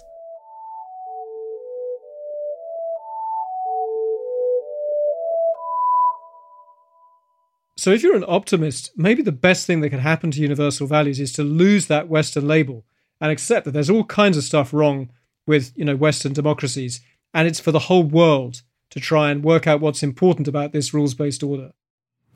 So, 7.77 7.91
if 7.91 8.01
you're 8.01 8.15
an 8.15 8.25
optimist, 8.27 8.91
maybe 8.95 9.21
the 9.21 9.31
best 9.31 9.67
thing 9.67 9.81
that 9.81 9.89
can 9.89 9.99
happen 9.99 10.31
to 10.31 10.41
universal 10.41 10.87
values 10.87 11.19
is 11.19 11.33
to 11.33 11.43
lose 11.43 11.87
that 11.87 12.07
Western 12.07 12.47
label 12.47 12.85
and 13.25 13.31
accept 13.31 13.65
that 13.65 13.71
there's 13.71 13.89
all 13.89 14.03
kinds 14.03 14.37
of 14.37 14.43
stuff 14.43 14.71
wrong 14.71 15.09
with, 15.47 15.73
you 15.75 15.83
know, 15.83 15.95
Western 15.95 16.31
democracies, 16.31 17.01
and 17.33 17.47
it's 17.47 17.59
for 17.59 17.71
the 17.71 17.79
whole 17.79 18.03
world 18.03 18.61
to 18.91 18.99
try 18.99 19.31
and 19.31 19.43
work 19.43 19.65
out 19.65 19.81
what's 19.81 20.03
important 20.03 20.47
about 20.47 20.71
this 20.71 20.93
rules 20.93 21.15
based 21.15 21.41
order. 21.41 21.71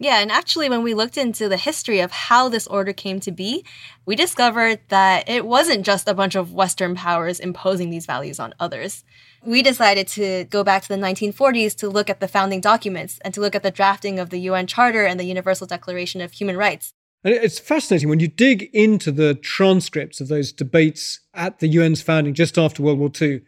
Yeah, 0.02 0.20
and 0.20 0.32
actually, 0.32 0.70
when 0.70 0.82
we 0.82 0.94
looked 0.94 1.18
into 1.18 1.48
the 1.48 1.58
history 1.58 2.00
of 2.00 2.12
how 2.12 2.50
this 2.50 2.66
order 2.68 2.94
came 2.94 3.20
to 3.20 3.32
be, 3.32 3.66
we 4.06 4.16
discovered 4.16 4.80
that 4.88 5.30
it 5.30 5.46
wasn't 5.46 5.86
just 5.86 6.08
a 6.08 6.14
bunch 6.14 6.36
of 6.36 6.54
Western 6.54 6.96
powers 6.96 7.40
imposing 7.40 7.90
these 7.90 8.06
values 8.06 8.40
on 8.40 8.56
others. 8.60 9.04
We 9.46 9.62
decided 9.62 10.08
to 10.10 10.46
go 10.46 10.64
back 10.64 10.84
to 10.84 10.88
the 10.88 10.96
1940s 10.96 11.76
to 11.78 11.90
look 11.90 12.10
at 12.10 12.20
the 12.20 12.30
founding 12.30 12.62
documents 12.62 13.20
and 13.24 13.34
to 13.34 13.42
look 13.42 13.56
at 13.56 13.62
the 13.62 13.72
drafting 13.72 14.20
of 14.20 14.30
the 14.30 14.40
UN 14.40 14.68
Charter 14.68 15.06
and 15.06 15.20
the 15.20 15.26
Universal 15.26 15.68
Declaration 15.68 16.22
of 16.22 16.32
Human 16.32 16.58
Rights. 16.58 16.94
And 17.24 17.34
it's 17.34 17.60
fascinating 17.60 18.08
when 18.08 18.22
you 18.22 18.30
dig 18.30 18.70
into 18.74 19.12
the 19.12 19.36
transcripts 19.36 20.22
of 20.22 20.30
those 20.30 20.54
debates 20.54 21.20
at 21.34 21.60
the 21.60 21.78
UN's 21.78 22.02
founding 22.02 22.34
just 22.34 22.58
after 22.58 22.82
World 22.82 23.00
War 23.00 23.12
II. 23.22 23.42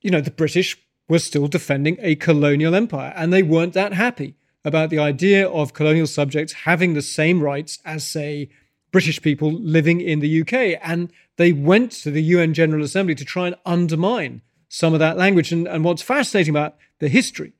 You 0.00 0.10
know, 0.10 0.20
the 0.20 0.32
British 0.32 0.76
were 1.08 1.20
still 1.20 1.46
defending 1.46 1.98
a 2.00 2.16
colonial 2.16 2.74
empire 2.74 3.12
and 3.14 3.32
they 3.32 3.42
weren't 3.42 3.74
that 3.74 3.92
happy 3.92 4.34
about 4.64 4.90
the 4.90 4.98
idea 4.98 5.48
of 5.48 5.72
colonial 5.72 6.06
subjects 6.06 6.52
having 6.52 6.94
the 6.94 7.02
same 7.02 7.40
rights 7.40 7.78
as, 7.84 8.06
say, 8.06 8.48
British 8.90 9.22
people 9.22 9.52
living 9.52 10.00
in 10.00 10.20
the 10.20 10.40
UK. 10.42 10.80
And 10.82 11.12
they 11.36 11.52
went 11.52 11.92
to 11.92 12.10
the 12.10 12.22
UN 12.22 12.54
General 12.54 12.84
Assembly 12.84 13.14
to 13.14 13.24
try 13.24 13.46
and 13.46 13.56
undermine 13.64 14.42
some 14.68 14.94
of 14.94 15.00
that 15.00 15.16
language. 15.16 15.52
And, 15.52 15.68
and 15.68 15.84
what's 15.84 16.02
fascinating 16.02 16.50
about 16.50 16.76
the 16.98 17.08
history 17.08 17.52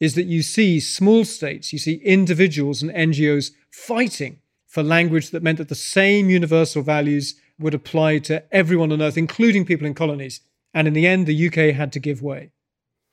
is 0.00 0.14
that 0.14 0.26
you 0.26 0.42
see 0.42 0.78
small 0.78 1.24
states, 1.24 1.72
you 1.72 1.78
see 1.78 1.94
individuals 2.04 2.82
and 2.82 2.90
NGOs 2.92 3.50
fighting 3.70 4.38
for 4.78 4.84
language 4.84 5.30
that 5.30 5.42
meant 5.42 5.58
that 5.58 5.68
the 5.68 5.74
same 5.74 6.30
universal 6.30 6.82
values 6.82 7.34
would 7.58 7.74
apply 7.74 8.16
to 8.16 8.44
everyone 8.54 8.92
on 8.92 9.02
earth, 9.02 9.18
including 9.18 9.64
people 9.64 9.84
in 9.84 9.92
colonies. 9.92 10.40
And 10.72 10.86
in 10.86 10.94
the 10.94 11.04
end, 11.04 11.26
the 11.26 11.48
UK 11.48 11.74
had 11.74 11.92
to 11.94 11.98
give 11.98 12.22
way. 12.22 12.52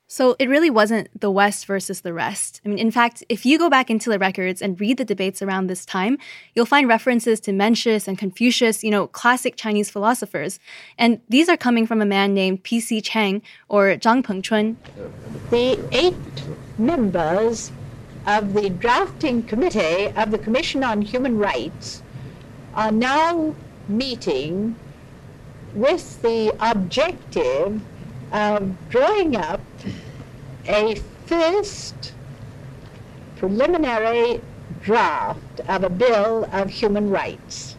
So 0.06 0.36
it 0.38 0.48
really 0.48 0.70
wasn't 0.70 1.08
the 1.20 1.28
West 1.28 1.66
versus 1.66 2.02
the 2.02 2.12
rest. 2.12 2.60
I 2.64 2.68
mean, 2.68 2.78
in 2.78 2.92
fact, 2.92 3.24
if 3.28 3.44
you 3.44 3.58
go 3.58 3.68
back 3.68 3.90
into 3.90 4.08
the 4.08 4.20
records 4.20 4.62
and 4.62 4.80
read 4.80 4.98
the 4.98 5.04
debates 5.04 5.42
around 5.42 5.66
this 5.66 5.84
time, 5.84 6.18
you'll 6.54 6.66
find 6.66 6.86
references 6.86 7.40
to 7.40 7.50
Mencius 7.50 8.06
and 8.06 8.16
Confucius, 8.16 8.84
you 8.84 8.92
know, 8.92 9.08
classic 9.08 9.56
Chinese 9.56 9.90
philosophers. 9.90 10.60
And 10.96 11.20
these 11.28 11.48
are 11.48 11.56
coming 11.56 11.84
from 11.84 12.00
a 12.00 12.06
man 12.06 12.32
named 12.32 12.62
P.C. 12.62 13.00
Chang 13.00 13.42
or 13.68 13.86
Zhang 13.96 14.22
Pengchun. 14.22 14.76
The 15.50 15.80
eight 15.90 16.14
members 16.78 17.72
of 18.26 18.54
the 18.54 18.68
drafting 18.70 19.42
committee 19.42 20.08
of 20.16 20.30
the 20.30 20.38
Commission 20.38 20.82
on 20.82 21.00
Human 21.00 21.38
Rights 21.38 22.02
are 22.74 22.90
now 22.90 23.54
meeting 23.88 24.74
with 25.74 26.20
the 26.22 26.54
objective 26.60 27.80
of 28.32 28.74
drawing 28.88 29.36
up 29.36 29.60
a 30.66 30.96
first 31.26 32.12
preliminary 33.36 34.40
draft 34.82 35.60
of 35.68 35.84
a 35.84 35.90
Bill 35.90 36.48
of 36.52 36.70
Human 36.70 37.10
Rights. 37.10 37.76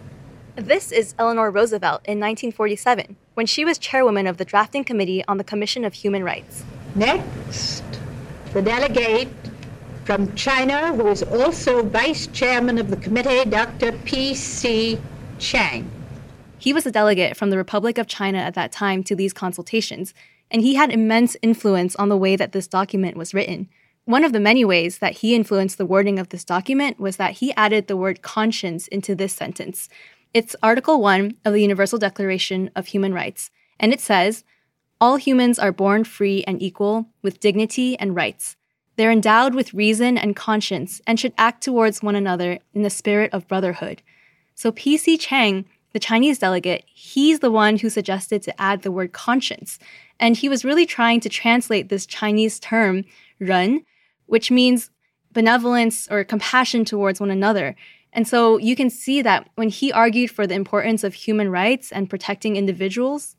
This 0.55 0.91
is 0.91 1.13
Eleanor 1.19 1.51
Roosevelt 1.51 2.01
in 2.05 2.19
1947, 2.19 3.15
when 3.33 3.45
she 3.45 3.65
was 3.65 3.77
chairwoman 3.77 4.27
of 4.27 4.37
the 4.37 4.45
drafting 4.45 4.83
committee 4.83 5.23
on 5.27 5.37
the 5.37 5.43
Commission 5.43 5.83
of 5.83 5.93
Human 5.93 6.23
Rights. 6.23 6.63
Next, 6.95 7.83
the 8.53 8.61
delegate 8.61 9.27
from 10.07 10.33
China, 10.35 10.95
who 10.95 11.05
is 11.09 11.21
also 11.21 11.83
vice 11.83 12.27
chairman 12.27 12.77
of 12.77 12.89
the 12.89 12.95
committee, 12.95 13.43
Dr. 13.49 13.91
P.C. 14.05 14.97
Chang. 15.37 15.91
He 16.57 16.71
was 16.71 16.85
a 16.85 16.91
delegate 16.93 17.35
from 17.35 17.49
the 17.49 17.57
Republic 17.57 17.97
of 17.97 18.07
China 18.07 18.37
at 18.37 18.53
that 18.53 18.71
time 18.71 19.03
to 19.03 19.17
these 19.17 19.33
consultations, 19.33 20.13
and 20.49 20.61
he 20.61 20.75
had 20.75 20.91
immense 20.91 21.35
influence 21.41 21.93
on 21.97 22.07
the 22.07 22.15
way 22.15 22.37
that 22.37 22.53
this 22.53 22.67
document 22.67 23.17
was 23.17 23.33
written. 23.33 23.67
One 24.05 24.23
of 24.23 24.31
the 24.31 24.39
many 24.39 24.63
ways 24.63 24.99
that 24.99 25.17
he 25.17 25.35
influenced 25.35 25.77
the 25.77 25.85
wording 25.85 26.19
of 26.19 26.29
this 26.29 26.45
document 26.45 27.01
was 27.01 27.17
that 27.17 27.33
he 27.33 27.53
added 27.55 27.87
the 27.87 27.97
word 27.97 28.21
conscience 28.21 28.87
into 28.87 29.13
this 29.13 29.33
sentence. 29.33 29.89
It's 30.33 30.55
Article 30.63 31.01
1 31.01 31.35
of 31.43 31.51
the 31.51 31.61
Universal 31.61 31.99
Declaration 31.99 32.71
of 32.77 32.87
Human 32.87 33.13
Rights, 33.13 33.51
and 33.77 33.91
it 33.91 33.99
says, 33.99 34.45
All 35.01 35.17
humans 35.17 35.59
are 35.59 35.73
born 35.73 36.05
free 36.05 36.45
and 36.47 36.61
equal, 36.61 37.07
with 37.21 37.41
dignity 37.41 37.99
and 37.99 38.15
rights. 38.15 38.55
They're 38.97 39.11
endowed 39.11 39.55
with 39.55 39.73
reason 39.73 40.17
and 40.17 40.35
conscience 40.35 41.01
and 41.07 41.19
should 41.19 41.33
act 41.37 41.63
towards 41.63 42.01
one 42.01 42.15
another 42.15 42.59
in 42.73 42.81
the 42.81 42.89
spirit 42.89 43.31
of 43.31 43.47
brotherhood. 43.47 44.01
So 44.55 44.71
PC 44.71 45.19
Chang, 45.19 45.65
the 45.93 45.99
Chinese 45.99 46.39
delegate, 46.39 46.83
he's 46.87 47.39
the 47.39 47.51
one 47.51 47.77
who 47.77 47.89
suggested 47.89 48.41
to 48.41 48.61
add 48.61 48.81
the 48.81 48.91
word 48.91 49.13
conscience. 49.13 49.77
And 50.19 50.35
he 50.35 50.49
was 50.49 50.65
really 50.65 50.87
trying 50.87 51.19
to 51.21 51.29
translate 51.29 51.89
this 51.89 52.07
Chinese 52.07 52.59
term, 52.59 53.05
ren, 53.39 53.85
which 54.25 54.49
means 54.49 54.89
benevolence 55.31 56.07
or 56.09 56.23
compassion 56.23 56.83
towards 56.83 57.19
one 57.19 57.29
another. 57.29 57.75
And 58.11 58.27
so 58.27 58.57
you 58.57 58.75
can 58.75 58.89
see 58.89 59.21
that 59.21 59.47
when 59.55 59.69
he 59.69 59.91
argued 59.91 60.31
for 60.31 60.47
the 60.47 60.55
importance 60.55 61.03
of 61.03 61.13
human 61.13 61.49
rights 61.49 61.91
and 61.91 62.09
protecting 62.09 62.55
individuals, 62.55 63.35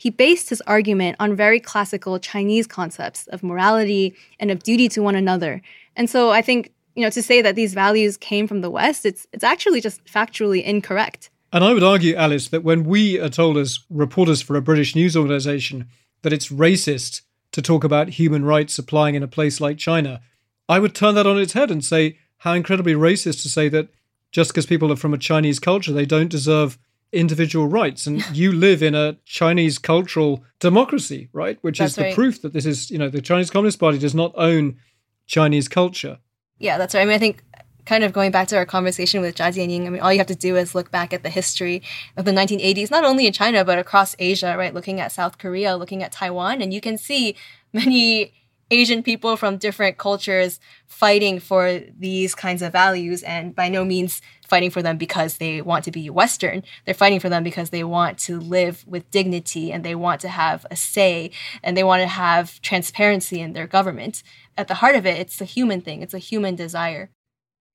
he 0.00 0.08
based 0.08 0.48
his 0.48 0.62
argument 0.62 1.14
on 1.20 1.36
very 1.36 1.60
classical 1.60 2.18
Chinese 2.18 2.66
concepts 2.66 3.26
of 3.26 3.42
morality 3.42 4.14
and 4.38 4.50
of 4.50 4.62
duty 4.62 4.88
to 4.88 5.02
one 5.02 5.14
another. 5.14 5.60
And 5.94 6.08
so 6.08 6.30
I 6.30 6.40
think, 6.40 6.72
you 6.94 7.02
know, 7.02 7.10
to 7.10 7.22
say 7.22 7.42
that 7.42 7.54
these 7.54 7.74
values 7.74 8.16
came 8.16 8.48
from 8.48 8.62
the 8.62 8.70
West, 8.70 9.04
it's 9.04 9.26
it's 9.30 9.44
actually 9.44 9.82
just 9.82 10.02
factually 10.06 10.64
incorrect. 10.64 11.28
And 11.52 11.62
I 11.62 11.74
would 11.74 11.82
argue, 11.82 12.14
Alice, 12.14 12.48
that 12.48 12.64
when 12.64 12.84
we 12.84 13.20
are 13.20 13.28
told 13.28 13.58
as 13.58 13.80
reporters 13.90 14.40
for 14.40 14.56
a 14.56 14.62
British 14.62 14.96
news 14.96 15.18
organization 15.18 15.86
that 16.22 16.32
it's 16.32 16.48
racist 16.48 17.20
to 17.52 17.60
talk 17.60 17.84
about 17.84 18.08
human 18.08 18.42
rights 18.46 18.78
applying 18.78 19.16
in 19.16 19.22
a 19.22 19.28
place 19.28 19.60
like 19.60 19.76
China, 19.76 20.22
I 20.66 20.78
would 20.78 20.94
turn 20.94 21.14
that 21.16 21.26
on 21.26 21.38
its 21.38 21.52
head 21.52 21.70
and 21.70 21.84
say 21.84 22.16
how 22.38 22.54
incredibly 22.54 22.94
racist 22.94 23.42
to 23.42 23.50
say 23.50 23.68
that 23.68 23.88
just 24.32 24.50
because 24.50 24.64
people 24.64 24.90
are 24.90 24.96
from 24.96 25.12
a 25.12 25.18
Chinese 25.18 25.58
culture, 25.58 25.92
they 25.92 26.06
don't 26.06 26.28
deserve 26.28 26.78
individual 27.12 27.66
rights. 27.66 28.06
And 28.06 28.24
you 28.36 28.52
live 28.52 28.82
in 28.82 28.94
a 28.94 29.16
Chinese 29.24 29.78
cultural 29.78 30.44
democracy, 30.58 31.28
right? 31.32 31.58
Which 31.62 31.78
That's 31.78 31.92
is 31.92 31.96
the 31.96 32.02
right. 32.04 32.14
proof 32.14 32.42
that 32.42 32.52
this 32.52 32.66
is, 32.66 32.90
you 32.90 32.98
know, 32.98 33.08
the 33.08 33.22
Chinese 33.22 33.50
Communist 33.50 33.80
Party 33.80 33.98
does 33.98 34.14
not 34.14 34.32
own 34.36 34.76
Chinese 35.26 35.68
culture. 35.68 36.18
Yeah, 36.58 36.76
that's 36.76 36.94
right. 36.94 37.02
I 37.02 37.04
mean, 37.04 37.14
I 37.14 37.18
think 37.18 37.42
kind 37.86 38.04
of 38.04 38.12
going 38.12 38.30
back 38.30 38.48
to 38.48 38.56
our 38.56 38.66
conversation 38.66 39.20
with 39.20 39.36
Zha 39.36 39.44
Jianying, 39.44 39.86
I 39.86 39.90
mean, 39.90 40.00
all 40.00 40.12
you 40.12 40.18
have 40.18 40.26
to 40.28 40.34
do 40.34 40.56
is 40.56 40.74
look 40.74 40.90
back 40.90 41.12
at 41.12 41.22
the 41.22 41.30
history 41.30 41.82
of 42.16 42.24
the 42.24 42.32
1980s, 42.32 42.90
not 42.90 43.04
only 43.04 43.26
in 43.26 43.32
China, 43.32 43.64
but 43.64 43.78
across 43.78 44.14
Asia, 44.18 44.54
right? 44.56 44.74
Looking 44.74 45.00
at 45.00 45.12
South 45.12 45.38
Korea, 45.38 45.76
looking 45.76 46.02
at 46.02 46.12
Taiwan, 46.12 46.60
and 46.60 46.74
you 46.74 46.80
can 46.80 46.98
see 46.98 47.34
many 47.72 48.32
Asian 48.70 49.02
people 49.02 49.36
from 49.36 49.56
different 49.56 49.98
cultures 49.98 50.60
fighting 50.86 51.40
for 51.40 51.80
these 51.98 52.34
kinds 52.34 52.62
of 52.62 52.72
values 52.72 53.22
and 53.24 53.54
by 53.54 53.68
no 53.68 53.84
means 53.84 54.22
fighting 54.46 54.70
for 54.70 54.82
them 54.82 54.96
because 54.96 55.38
they 55.38 55.60
want 55.60 55.84
to 55.84 55.90
be 55.90 56.08
Western. 56.08 56.62
They're 56.84 56.94
fighting 56.94 57.20
for 57.20 57.28
them 57.28 57.42
because 57.42 57.70
they 57.70 57.84
want 57.84 58.18
to 58.20 58.38
live 58.38 58.84
with 58.86 59.10
dignity 59.10 59.72
and 59.72 59.84
they 59.84 59.94
want 59.94 60.20
to 60.22 60.28
have 60.28 60.66
a 60.70 60.76
say 60.76 61.30
and 61.62 61.76
they 61.76 61.84
want 61.84 62.02
to 62.02 62.08
have 62.08 62.60
transparency 62.60 63.40
in 63.40 63.52
their 63.52 63.66
government. 63.66 64.22
At 64.56 64.68
the 64.68 64.74
heart 64.74 64.94
of 64.94 65.06
it, 65.06 65.18
it's 65.18 65.40
a 65.40 65.44
human 65.44 65.80
thing, 65.80 66.02
it's 66.02 66.14
a 66.14 66.18
human 66.18 66.54
desire. 66.54 67.10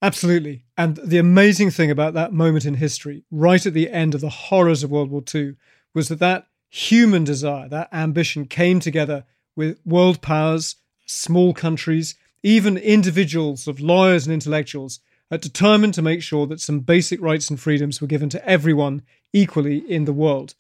Absolutely. 0.01 0.65
And 0.77 0.97
the 0.97 1.17
amazing 1.17 1.71
thing 1.71 1.89
about 1.89 2.13
that 2.13 2.34
moment 2.34 2.65
in 2.65 2.75
history, 2.75 3.23
right 3.31 3.65
at 3.65 3.73
the 3.73 3.89
end 3.89 4.13
of 4.13 4.21
the 4.21 4.29
horrors 4.29 4.84
of 4.84 4.91
World 4.91 5.10
War 5.10 5.23
II, 5.34 5.55
was 5.93 6.10
that 6.10 6.19
that 6.19 6.47
human 6.69 7.23
desire, 7.23 7.69
that 7.69 7.89
ambition 7.93 8.45
came 8.45 8.79
together 8.79 9.25
with 9.55 9.79
world 9.86 10.21
powers, 10.21 10.75
small 11.06 11.54
countries, 11.54 12.15
even 12.44 12.78
individuals 12.78 13.68
of 13.68 13.80
lawyers 13.80 14.26
and 14.26 14.34
intellectuals 14.34 15.00
are 15.32 15.38
determined 15.38 15.94
to 15.96 16.02
make 16.02 16.22
sure 16.22 16.46
that 16.48 16.60
some 16.60 16.80
basic 16.80 17.22
rights 17.22 17.50
and 17.50 17.60
freedoms 17.60 18.00
were 18.00 18.08
given 18.08 18.30
to 18.30 18.48
everyone 18.48 19.02
equally 19.34 19.78
in 19.89 20.06
the 20.06 20.13
world. 20.13 20.56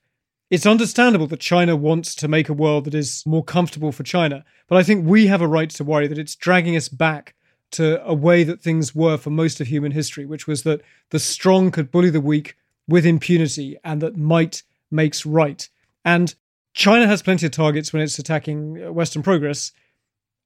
It's 0.49 0.65
understandable 0.65 1.27
that 1.27 1.39
China 1.39 1.75
wants 1.75 2.15
to 2.15 2.27
make 2.27 2.49
a 2.49 2.53
world 2.53 2.85
that 2.85 2.95
is 2.95 3.23
more 3.25 3.43
comfortable 3.43 3.91
for 3.91 4.03
China, 4.03 4.45
but 4.67 4.77
I 4.77 4.83
think 4.83 5.05
we 5.05 5.27
have 5.27 5.41
a 5.41 5.47
right 5.47 5.69
to 5.71 5.83
worry 5.83 6.07
that 6.07 6.17
it's 6.17 6.35
dragging 6.35 6.75
us 6.75 6.89
back 6.89 7.35
to 7.71 8.03
a 8.05 8.13
way 8.13 8.43
that 8.43 8.61
things 8.61 8.95
were 8.95 9.17
for 9.17 9.31
most 9.31 9.59
of 9.59 9.67
human 9.67 9.91
history, 9.91 10.25
which 10.25 10.47
was 10.47 10.63
that 10.63 10.81
the 11.09 11.19
strong 11.19 11.71
could 11.71 11.91
bully 11.91 12.09
the 12.09 12.21
weak 12.21 12.55
with 12.87 13.05
impunity 13.05 13.77
and 13.83 14.01
that 14.01 14.15
might 14.15 14.63
makes 14.91 15.25
right. 15.25 15.67
And 16.03 16.35
China 16.73 17.07
has 17.07 17.23
plenty 17.23 17.45
of 17.45 17.51
targets 17.51 17.91
when 17.91 18.01
it's 18.01 18.19
attacking 18.19 18.83
uh, 18.83 18.91
Western 18.91 19.23
progress, 19.23 19.71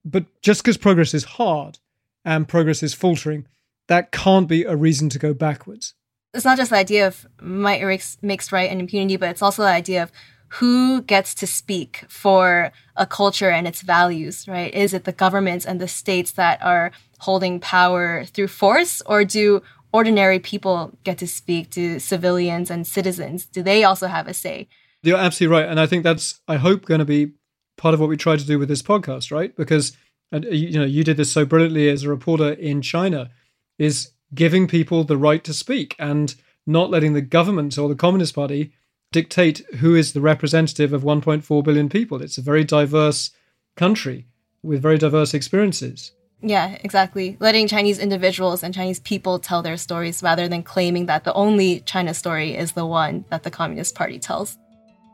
but 0.05 0.25
just 0.41 0.63
because 0.63 0.77
progress 0.77 1.13
is 1.13 1.23
hard 1.23 1.79
and 2.25 2.47
progress 2.47 2.83
is 2.83 2.93
faltering, 2.93 3.47
that 3.87 4.11
can't 4.11 4.47
be 4.47 4.63
a 4.63 4.75
reason 4.75 5.09
to 5.09 5.19
go 5.19 5.33
backwards. 5.33 5.93
It's 6.33 6.45
not 6.45 6.57
just 6.57 6.69
the 6.69 6.77
idea 6.77 7.07
of 7.07 7.27
might 7.41 7.81
makes, 8.21 8.51
right 8.51 8.69
and 8.69 8.79
impunity, 8.79 9.17
but 9.17 9.29
it's 9.29 9.41
also 9.41 9.63
the 9.63 9.69
idea 9.69 10.03
of 10.03 10.11
who 10.53 11.01
gets 11.01 11.33
to 11.35 11.47
speak 11.47 12.05
for 12.07 12.71
a 12.95 13.05
culture 13.05 13.49
and 13.49 13.67
its 13.67 13.81
values, 13.81 14.47
right? 14.47 14.73
Is 14.73 14.93
it 14.93 15.03
the 15.03 15.11
governments 15.11 15.65
and 15.65 15.79
the 15.79 15.87
states 15.87 16.31
that 16.31 16.61
are 16.63 16.91
holding 17.19 17.59
power 17.59 18.25
through 18.25 18.47
force, 18.47 19.01
or 19.05 19.25
do 19.25 19.61
ordinary 19.91 20.39
people 20.39 20.97
get 21.03 21.17
to 21.17 21.27
speak 21.27 21.71
to 21.71 21.99
civilians 21.99 22.71
and 22.71 22.87
citizens? 22.87 23.45
Do 23.45 23.61
they 23.61 23.83
also 23.83 24.07
have 24.07 24.27
a 24.27 24.33
say? 24.33 24.67
You're 25.01 25.17
absolutely 25.17 25.55
right. 25.57 25.69
And 25.69 25.79
I 25.79 25.85
think 25.85 26.03
that's, 26.03 26.39
I 26.47 26.57
hope, 26.57 26.85
going 26.85 26.99
to 26.99 27.05
be 27.05 27.31
part 27.79 27.93
of 27.93 27.99
what 27.99 28.09
we 28.09 28.17
try 28.17 28.35
to 28.35 28.45
do 28.45 28.59
with 28.59 28.69
this 28.69 28.83
podcast, 28.83 29.31
right? 29.31 29.55
Because, 29.55 29.97
and, 30.31 30.45
uh, 30.45 30.49
you 30.49 30.77
know, 30.77 30.85
you 30.85 31.03
did 31.03 31.17
this 31.17 31.31
so 31.31 31.45
brilliantly 31.45 31.89
as 31.89 32.03
a 32.03 32.09
reporter 32.09 32.51
in 32.51 32.81
China, 32.81 33.31
is 33.79 34.11
giving 34.35 34.67
people 34.67 35.03
the 35.03 35.17
right 35.17 35.43
to 35.45 35.53
speak 35.53 35.95
and 35.97 36.35
not 36.67 36.91
letting 36.91 37.13
the 37.13 37.21
government 37.21 37.77
or 37.77 37.89
the 37.89 37.95
Communist 37.95 38.35
Party 38.35 38.73
dictate 39.11 39.65
who 39.79 39.95
is 39.95 40.13
the 40.13 40.21
representative 40.21 40.93
of 40.93 41.01
1.4 41.01 41.63
billion 41.63 41.89
people. 41.89 42.21
It's 42.21 42.37
a 42.37 42.43
very 42.43 42.63
diverse 42.63 43.31
country 43.75 44.27
with 44.61 44.81
very 44.81 44.97
diverse 44.97 45.33
experiences. 45.33 46.11
Yeah, 46.41 46.77
exactly. 46.83 47.37
Letting 47.39 47.67
Chinese 47.67 47.97
individuals 47.97 48.63
and 48.63 48.73
Chinese 48.73 48.99
people 48.99 49.39
tell 49.39 49.61
their 49.61 49.77
stories 49.77 50.21
rather 50.21 50.47
than 50.47 50.63
claiming 50.63 51.07
that 51.07 51.23
the 51.23 51.33
only 51.33 51.79
China 51.81 52.13
story 52.13 52.55
is 52.55 52.73
the 52.73 52.85
one 52.85 53.25
that 53.29 53.43
the 53.43 53.51
Communist 53.51 53.95
Party 53.95 54.19
tells. 54.19 54.57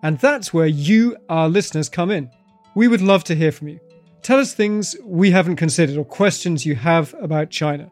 And 0.03 0.19
that's 0.19 0.53
where 0.53 0.67
you, 0.67 1.17
our 1.29 1.49
listeners, 1.49 1.89
come 1.89 2.11
in. 2.11 2.29
We 2.75 2.87
would 2.87 3.01
love 3.01 3.23
to 3.25 3.35
hear 3.35 3.51
from 3.51 3.69
you. 3.69 3.79
Tell 4.21 4.39
us 4.39 4.53
things 4.53 4.95
we 5.03 5.31
haven't 5.31 5.55
considered 5.55 5.97
or 5.97 6.05
questions 6.05 6.65
you 6.65 6.75
have 6.75 7.15
about 7.21 7.49
China. 7.49 7.91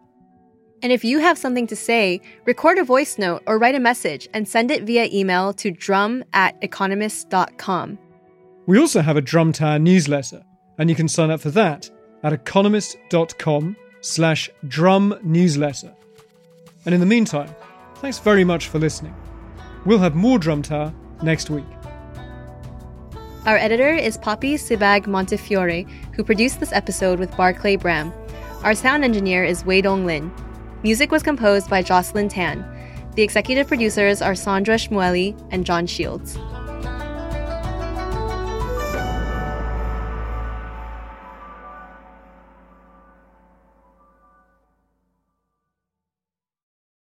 And 0.81 0.91
if 0.91 1.05
you 1.05 1.19
have 1.19 1.37
something 1.37 1.67
to 1.67 1.75
say, 1.75 2.19
record 2.45 2.77
a 2.77 2.83
voice 2.83 3.17
note 3.17 3.41
or 3.47 3.57
write 3.57 3.75
a 3.75 3.79
message 3.79 4.27
and 4.33 4.45
send 4.45 4.69
it 4.69 4.83
via 4.83 5.07
email 5.13 5.53
to 5.53 5.71
drum 5.71 6.23
at 6.33 6.57
economist.com. 6.61 7.97
We 8.65 8.77
also 8.77 9.01
have 9.01 9.15
a 9.15 9.21
Drum 9.21 9.53
Tower 9.53 9.79
newsletter, 9.79 10.43
and 10.77 10.89
you 10.89 10.95
can 10.95 11.07
sign 11.07 11.31
up 11.31 11.39
for 11.39 11.51
that 11.51 11.89
at 12.23 12.33
economist.com 12.33 13.77
slash 14.01 14.49
drum 14.67 15.17
newsletter. 15.23 15.93
And 16.85 16.93
in 16.93 16.99
the 16.99 17.05
meantime, 17.05 17.53
thanks 17.95 18.19
very 18.19 18.43
much 18.43 18.67
for 18.67 18.79
listening. 18.79 19.15
We'll 19.85 19.99
have 19.99 20.15
more 20.15 20.37
Drum 20.37 20.61
Tower 20.61 20.93
next 21.21 21.49
week. 21.49 21.65
Our 23.45 23.57
editor 23.57 23.89
is 23.89 24.17
Poppy 24.17 24.55
Sebag 24.55 25.05
Montefiore, 25.05 25.85
who 26.13 26.23
produced 26.23 26.61
this 26.61 26.71
episode 26.71 27.19
with 27.19 27.35
Barclay 27.35 27.75
Bram. 27.75 28.13
Our 28.63 28.73
sound 28.73 29.03
engineer 29.03 29.43
is 29.43 29.65
Wei 29.65 29.81
Dong 29.81 30.05
Lin. 30.05 30.31
Music 30.81 31.11
was 31.11 31.23
composed 31.23 31.69
by 31.69 31.81
Jocelyn 31.81 32.29
Tan. 32.29 32.65
The 33.15 33.21
executive 33.21 33.67
producers 33.67 34.21
are 34.21 34.33
Sandra 34.33 34.75
Shmueli 34.75 35.37
and 35.51 35.65
John 35.65 35.87
Shields. 35.87 36.37